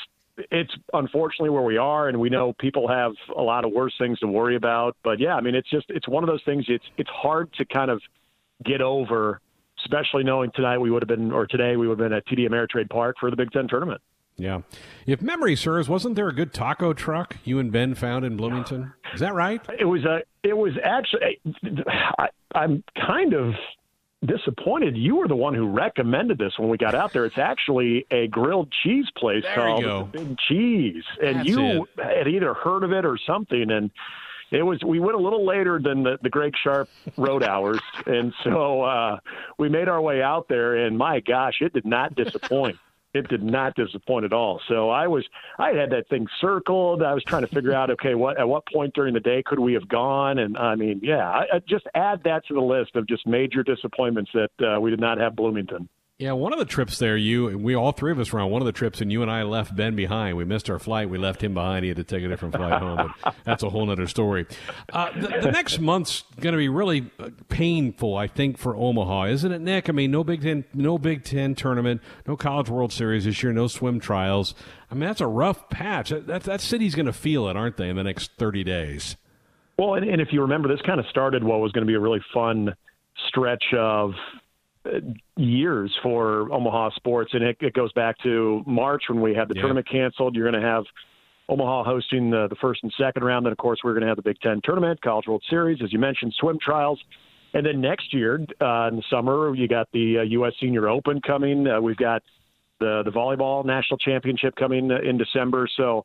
[0.51, 4.19] it's unfortunately where we are, and we know people have a lot of worse things
[4.19, 4.95] to worry about.
[5.03, 6.65] But yeah, I mean, it's just it's one of those things.
[6.67, 8.01] It's it's hard to kind of
[8.64, 9.41] get over,
[9.84, 12.47] especially knowing tonight we would have been or today we would have been at TD
[12.47, 14.01] Ameritrade Park for the Big Ten tournament.
[14.38, 14.62] Yeah.
[15.06, 18.93] If memory serves, wasn't there a good taco truck you and Ben found in Bloomington?
[19.14, 19.62] Is that right?
[19.80, 20.24] It was a.
[20.43, 21.39] It was actually.
[21.88, 23.53] I, I'm kind of
[24.26, 24.97] disappointed.
[24.97, 27.26] You were the one who recommended this when we got out there.
[27.26, 30.12] It's actually a grilled cheese place There called.
[30.12, 33.91] Big Cheese, and That's you had either heard of it or something, and.
[34.52, 34.84] It was.
[34.84, 39.18] We went a little later than the, the Greg Sharpe road hours, and so uh,
[39.58, 40.76] we made our way out there.
[40.76, 42.78] And my gosh, it did not disappoint.
[43.16, 44.62] it did not disappoint at all.
[44.68, 45.26] So I was,
[45.58, 47.02] I had that thing circled.
[47.02, 49.60] I was trying to figure out, okay, what at what point during the day could
[49.60, 50.39] we have gone?
[50.39, 53.64] And I mean, yeah, I, I just add that to the list of just major
[53.64, 55.88] disappointments that uh, we did not have Bloomington.
[56.18, 58.61] Yeah, one of the trips there, you we all three of us were on one
[58.61, 60.38] of the trips, and you and I left Ben behind.
[60.38, 61.09] We missed our flight.
[61.09, 61.84] We left him behind.
[61.84, 63.11] He had to take a different flight home.
[63.22, 64.45] But that's a whole other story.
[64.93, 69.26] Uh, the, the next month's going to be really uh, painful, I think, for Omaha,
[69.26, 69.89] isn't it, Nick?
[69.89, 73.51] I mean, no Big Ten, no Big Ten tournament, no College World Series this year,
[73.51, 74.55] no swim trials.
[74.89, 76.11] I mean, that's a rough patch.
[76.11, 79.18] That that, that city's going to feel it, aren't they, in the next thirty days?
[79.78, 81.95] Well, and, and if you remember, this kind of started what was going to be
[81.95, 82.74] a really fun
[83.28, 84.13] stretch of
[85.38, 89.55] years for Omaha sports, and it, it goes back to March when we had the
[89.55, 89.61] Yeah.
[89.61, 90.36] tournament canceled.
[90.36, 90.83] You're going to have
[91.49, 93.45] Omaha hosting the, the first and second round.
[93.45, 95.93] Then, of course, we're going to have the Big Ten tournament, College World Series, as
[95.93, 96.99] you mentioned, swim trials.
[97.53, 100.53] And then next year uh, in the summer, you got the uh, U.S.
[100.59, 101.67] Senior Open coming.
[101.67, 102.21] Uh, we've got
[102.79, 105.67] the the volleyball national championship coming uh, in December.
[105.77, 106.03] So,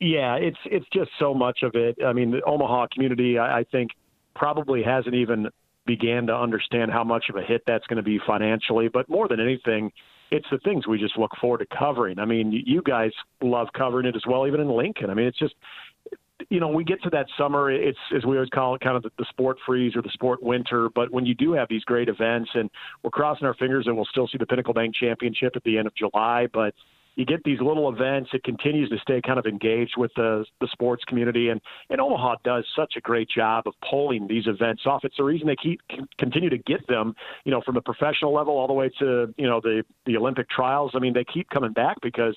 [0.00, 1.96] yeah, it's it's just so much of it.
[2.04, 3.92] I mean, the Omaha community, I, I think,
[4.34, 5.46] probably hasn't even
[5.88, 8.88] began to understand how much of a hit that's going to be financially.
[8.88, 9.90] But more than anything,
[10.30, 12.18] it's the things we just look forward to covering.
[12.18, 13.10] I mean, you guys
[13.42, 15.08] love covering it as well, even in Lincoln.
[15.08, 15.54] I mean, it's just
[16.50, 19.02] you know, we get to that summer, it's as we always call it, kind of
[19.02, 20.88] the, the sport freeze or the sport winter.
[20.94, 22.70] But when you do have these great events, and
[23.02, 25.88] we're crossing our fingers, and we'll still see the Pinnacle Bank Championship at the end
[25.88, 26.74] of July, but
[27.18, 28.30] you get these little events.
[28.32, 31.60] It continues to stay kind of engaged with the the sports community, and
[31.90, 35.04] and Omaha does such a great job of pulling these events off.
[35.04, 35.80] It's the reason they keep
[36.16, 37.14] continue to get them,
[37.44, 40.48] you know, from the professional level all the way to you know the the Olympic
[40.48, 40.92] trials.
[40.94, 42.36] I mean, they keep coming back because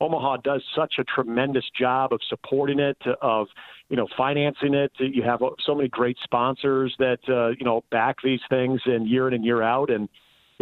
[0.00, 3.48] Omaha does such a tremendous job of supporting it, of
[3.90, 4.92] you know financing it.
[4.98, 9.28] You have so many great sponsors that uh, you know back these things and year
[9.28, 10.08] in and year out, and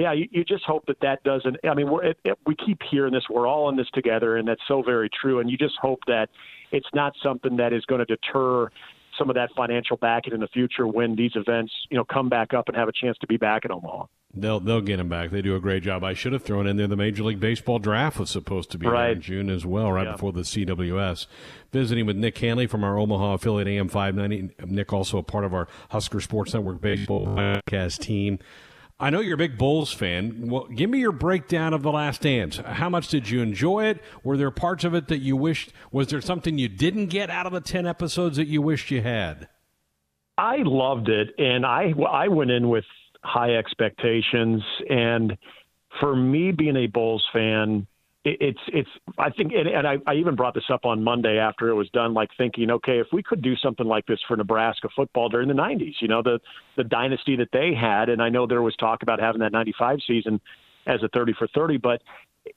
[0.01, 1.59] yeah, you, you just hope that that doesn't.
[1.69, 3.25] I mean, we're, it, it, we keep hearing this.
[3.29, 5.41] We're all in this together, and that's so very true.
[5.41, 6.29] And you just hope that
[6.73, 8.71] it's not something that is going to deter
[9.19, 12.55] some of that financial backing in the future when these events, you know, come back
[12.55, 14.07] up and have a chance to be back in Omaha.
[14.33, 15.31] They'll they'll get him back.
[15.33, 16.05] They do a great job.
[16.05, 18.87] I should have thrown in there the Major League Baseball draft was supposed to be
[18.87, 19.11] Right.
[19.17, 20.13] in June as well, right Yeah.
[20.13, 21.27] before the CWS.
[21.73, 24.51] Visiting with Nick Hanley from our Omaha affiliate AM five ninety.
[24.65, 28.39] Nick also a part of our Husker Sports Network baseball podcast team.
[29.03, 30.51] I know you're a big Bulls fan.
[30.51, 32.59] Well, give me your breakdown of the Last Dance.
[32.59, 34.03] How much did you enjoy it?
[34.23, 35.73] Were there parts of it that you wished?
[35.91, 39.01] Was there something you didn't get out of the ten episodes that you wished you
[39.01, 39.49] had?
[40.37, 42.85] I loved it, and I I went in with
[43.25, 45.37] high expectations, and
[45.99, 47.87] for me being a Bulls fan,
[48.25, 51.69] it's it's I think, and, and I, I even brought this up on Monday after
[51.69, 54.89] it was done, like thinking, okay, if we could do something like this for Nebraska
[54.95, 56.39] football during the '90s, you know, the
[56.77, 60.01] the dynasty that they had, and I know there was talk about having that '95
[60.07, 60.41] season
[60.87, 62.03] as a 30 for 30, but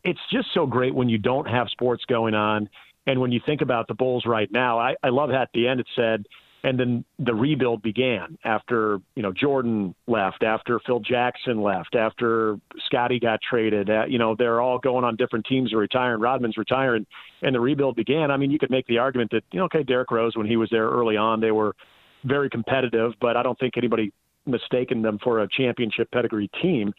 [0.03, 2.69] it's just so great when you don't have sports going on.
[3.05, 5.67] And when you think about the Bulls right now, I, I love how at the
[5.67, 6.25] end it said,
[6.63, 12.57] and then the rebuild began after you know Jordan left, after Phil Jackson left, after
[12.85, 13.89] Scottie got traded.
[13.89, 16.21] Uh, you know they're all going on different teams retiring.
[16.21, 17.05] Rodman's retiring,
[17.41, 18.31] and the rebuild began.
[18.31, 20.57] I mean, you could make the argument that you know, okay, Derrick Rose when he
[20.57, 21.75] was there early on, they were
[22.23, 24.13] very competitive, but I don't think anybody
[24.45, 26.93] mistaken them for a championship pedigree team.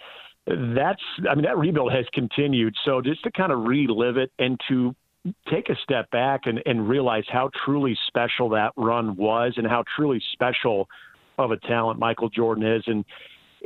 [0.47, 2.75] That's, I mean, that rebuild has continued.
[2.85, 4.95] So just to kind of relive it and to
[5.51, 9.85] take a step back and, and realize how truly special that run was and how
[9.97, 10.89] truly special
[11.39, 12.83] of a talent Michael Jordan is.
[12.87, 13.05] And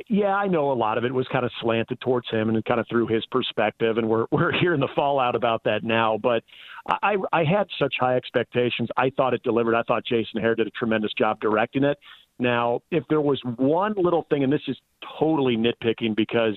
[0.07, 2.79] yeah, I know a lot of it was kind of slanted towards him and kind
[2.79, 6.19] of through his perspective, and we're we're hearing the fallout about that now.
[6.23, 6.45] But
[6.87, 8.89] I I had such high expectations.
[8.97, 9.75] I thought it delivered.
[9.75, 11.99] I thought Jason Hehir did a tremendous job directing it.
[12.39, 14.77] Now, if there was one little thing, and this is
[15.19, 16.57] totally nitpicking because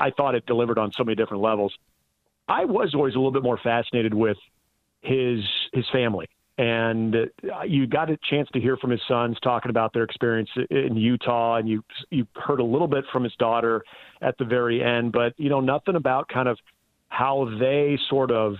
[0.00, 1.72] I thought it delivered on so many different levels.
[2.48, 4.36] I was always a little bit more fascinated with
[5.02, 5.40] his
[5.72, 6.26] his family.
[6.56, 10.48] And uh, you got a chance to hear from his sons talking about their experience
[10.70, 13.82] in Utah, and you you heard a little bit from his daughter
[14.22, 16.58] at the very end, but you know nothing about kind of
[17.08, 18.54] how they sort of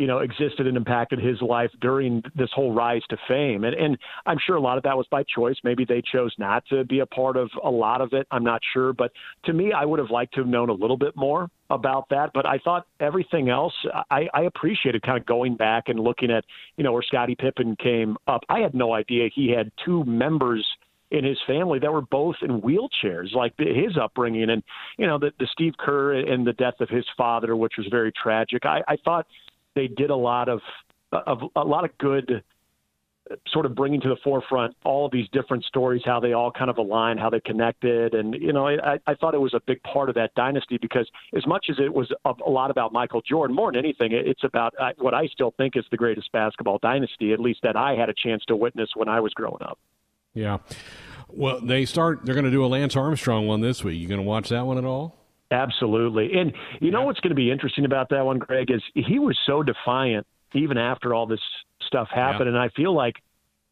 [0.00, 3.64] you know, existed and impacted his life during this whole rise to fame.
[3.64, 5.56] And, and I'm sure a lot of that was by choice.
[5.62, 8.26] Maybe they chose not to be a part of a lot of it.
[8.30, 8.94] I'm not sure.
[8.94, 9.12] But
[9.44, 12.30] to me, I would have liked to have known a little bit more about that.
[12.32, 13.74] But I thought everything else,
[14.10, 16.46] I, I appreciated kind of going back and looking at,
[16.78, 18.40] you know, where Scottie Pippen came up.
[18.48, 20.66] I had no idea he had two members
[21.10, 24.62] in his family that were both in wheelchairs, like his upbringing, and
[24.96, 28.12] you know the, the Steve Kerr and the death of his father, which was very
[28.12, 28.64] tragic.
[28.64, 29.26] I, I thought
[29.74, 30.60] they did a lot of,
[31.12, 32.42] of a lot of good
[33.48, 36.70] sort of bringing to the forefront all of these different stories, how they all kind
[36.70, 38.14] of align, how they connected.
[38.14, 41.08] And, you know, I, I thought it was a big part of that dynasty because
[41.36, 44.42] as much as it was a, a lot about Michael Jordan, more than anything, it's
[44.44, 47.94] about uh, what I still think is the greatest basketball dynasty, at least that I
[47.94, 49.78] had a chance to witness when I was growing up.
[50.34, 50.58] Yeah.
[51.28, 54.00] Well, they start, they're going to do a Lance Armstrong one this week.
[54.00, 55.19] You going to watch that one at all?
[55.50, 56.30] Absolutely.
[56.34, 59.36] And you know what's going to be interesting about that one, Greg, is he was
[59.46, 61.40] so defiant even after all this
[61.86, 62.46] stuff happened.
[62.46, 62.54] Yeah.
[62.54, 63.14] And I feel like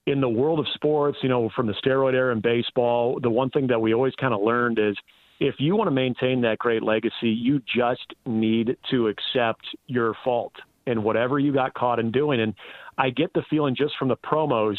[0.07, 3.51] in the world of sports, you know, from the steroid era in baseball, the one
[3.51, 4.97] thing that we always kind of learned is
[5.41, 10.55] if you want to maintain that great legacy, you just need to accept your fault
[10.87, 12.41] and whatever you got caught in doing.
[12.41, 12.55] And
[12.97, 14.77] I get the feeling just from the promos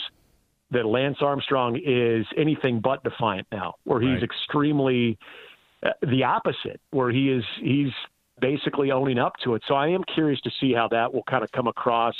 [0.72, 4.24] that Lance Armstrong is anything but defiant now, where he's right.
[4.24, 5.18] extremely
[6.02, 7.92] the opposite, where he is he's
[8.40, 9.64] basically owning up to it.
[9.68, 12.16] So I am curious to see how that will kind of come across.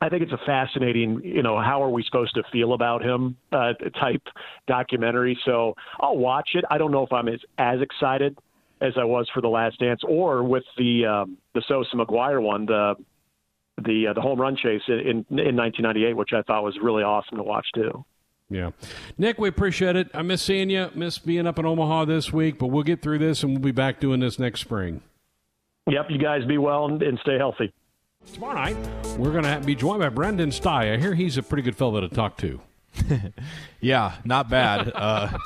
[0.00, 3.36] I think it's a fascinating, you know, how are we supposed to feel about him
[3.50, 4.22] uh, type
[4.66, 5.38] documentary.
[5.44, 6.64] So I'll watch it.
[6.70, 8.36] I don't know if I'm as as excited
[8.80, 12.66] as I was for the Last Dance or with the um, the Sosa McGwire one,
[12.66, 12.94] the
[13.82, 17.38] the uh, the home run chase in in 1998, which I thought was really awesome
[17.38, 18.04] to watch too.
[18.48, 18.70] Yeah.
[19.18, 20.08] Nick, we appreciate it.
[20.14, 23.18] I miss seeing you, miss being up in Omaha this week, but we'll get through
[23.18, 25.02] this and we'll be back doing this next spring.
[25.88, 27.72] Yep, you guys be well and, stay healthy.
[28.32, 28.76] Tomorrow night,
[29.18, 30.94] we're going to be joined by Brendan Stai.
[30.94, 32.60] I hear he's a pretty good fellow to talk to.
[33.80, 34.92] yeah, not bad.
[35.06, 35.38] Uh,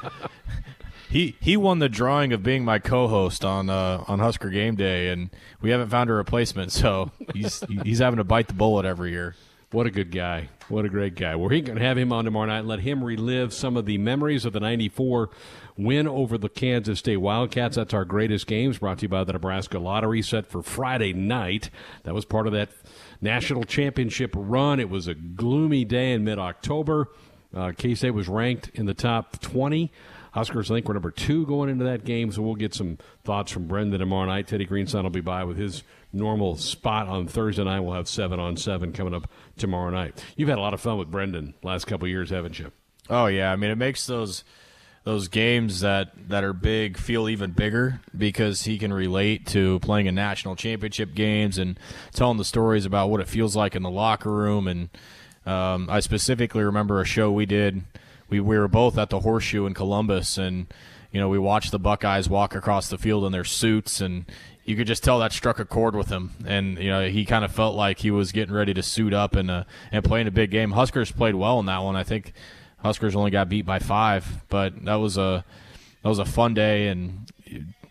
[1.10, 5.08] he he won the drawing of being my co-host on uh, on Husker Game Day,
[5.08, 5.30] and
[5.60, 9.34] we haven't found a replacement, so he's he's having to bite the bullet every year.
[9.72, 10.48] What a good guy.
[10.70, 11.34] What a great guy.
[11.34, 14.44] We're going to have him on tomorrow night let him relive some of the memories
[14.44, 15.28] of the 94
[15.76, 17.74] win over the Kansas State Wildcats.
[17.74, 21.70] That's our greatest games brought to you by the Nebraska Lottery set for Friday night.
[22.04, 22.70] That was part of that
[23.20, 24.78] national championship run.
[24.78, 27.08] It was a gloomy day in mid October.
[27.52, 29.90] Uh, K State was ranked in the top 20.
[30.32, 33.50] Huskers, I think, were number two going into that game, so we'll get some thoughts
[33.50, 34.46] from Brendan tomorrow night.
[34.46, 37.80] Teddy Greenstein will be by with his normal spot on Thursday night.
[37.80, 40.22] We'll have seven on seven coming up tomorrow night.
[40.36, 42.72] You've had a lot of fun with Brendan last couple years, haven't you?
[43.08, 44.44] Oh yeah, I mean it makes those
[45.04, 50.06] those games that that are big feel even bigger because he can relate to playing
[50.06, 51.78] in national championship games and
[52.12, 54.68] telling the stories about what it feels like in the locker room.
[54.68, 54.90] And
[55.46, 57.82] um, I specifically remember a show we did
[58.30, 60.72] we, we were both at the Horseshoe in Columbus, and
[61.10, 64.24] you know we watched the Buckeyes walk across the field in their suits, and
[64.70, 67.44] you could just tell that struck a chord with him, and you know he kind
[67.44, 70.28] of felt like he was getting ready to suit up and uh, and play in
[70.28, 70.70] a big game.
[70.70, 71.96] Huskers played well in that one.
[71.96, 72.32] I think
[72.78, 75.44] Huskers only got beat by five, but that was a
[76.02, 77.30] that was a fun day, and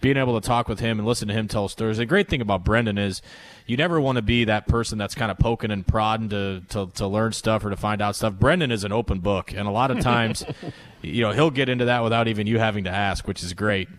[0.01, 1.97] being able to talk with him and listen to him tell stories.
[1.97, 3.21] The great thing about Brendan is
[3.65, 6.87] you never want to be that person that's kind of poking and prodding to, to,
[6.95, 8.35] to learn stuff or to find out stuff.
[8.35, 10.45] Brendan is an open book, and a lot of times,
[11.01, 13.89] you know, he'll get into that without even you having to ask, which is great.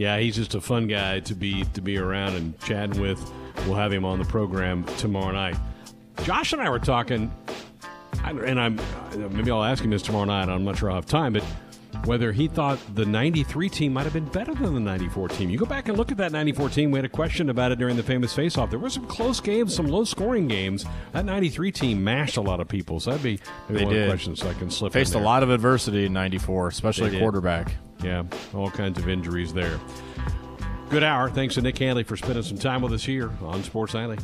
[0.00, 3.20] Yeah, he's just a fun guy to be to be around and chatting with.
[3.66, 5.56] We'll have him on the program tomorrow night.
[6.22, 7.30] Josh and I were talking,
[8.24, 8.80] and I'm
[9.30, 10.48] maybe I'll ask him this tomorrow night.
[10.48, 11.42] I'm not sure I'll have time, but
[12.06, 15.50] whether he thought the 93 team might have been better than the 94 team.
[15.50, 16.92] You go back and look at that 94 team.
[16.92, 18.70] We had a question about it during the famous face-off.
[18.70, 20.86] There were some close games, some low-scoring games.
[21.12, 23.00] That 93 team mashed a lot of people.
[23.00, 23.38] So that'd be
[23.68, 24.08] maybe they one did.
[24.08, 27.74] question so I can slip Faced a lot of adversity in 94, especially quarterback.
[28.02, 28.24] Yeah,
[28.54, 29.78] all kinds of injuries there.
[30.88, 31.30] Good hour.
[31.30, 34.18] Thanks to Nick Hanley for spending some time with us here on Sports Nightly.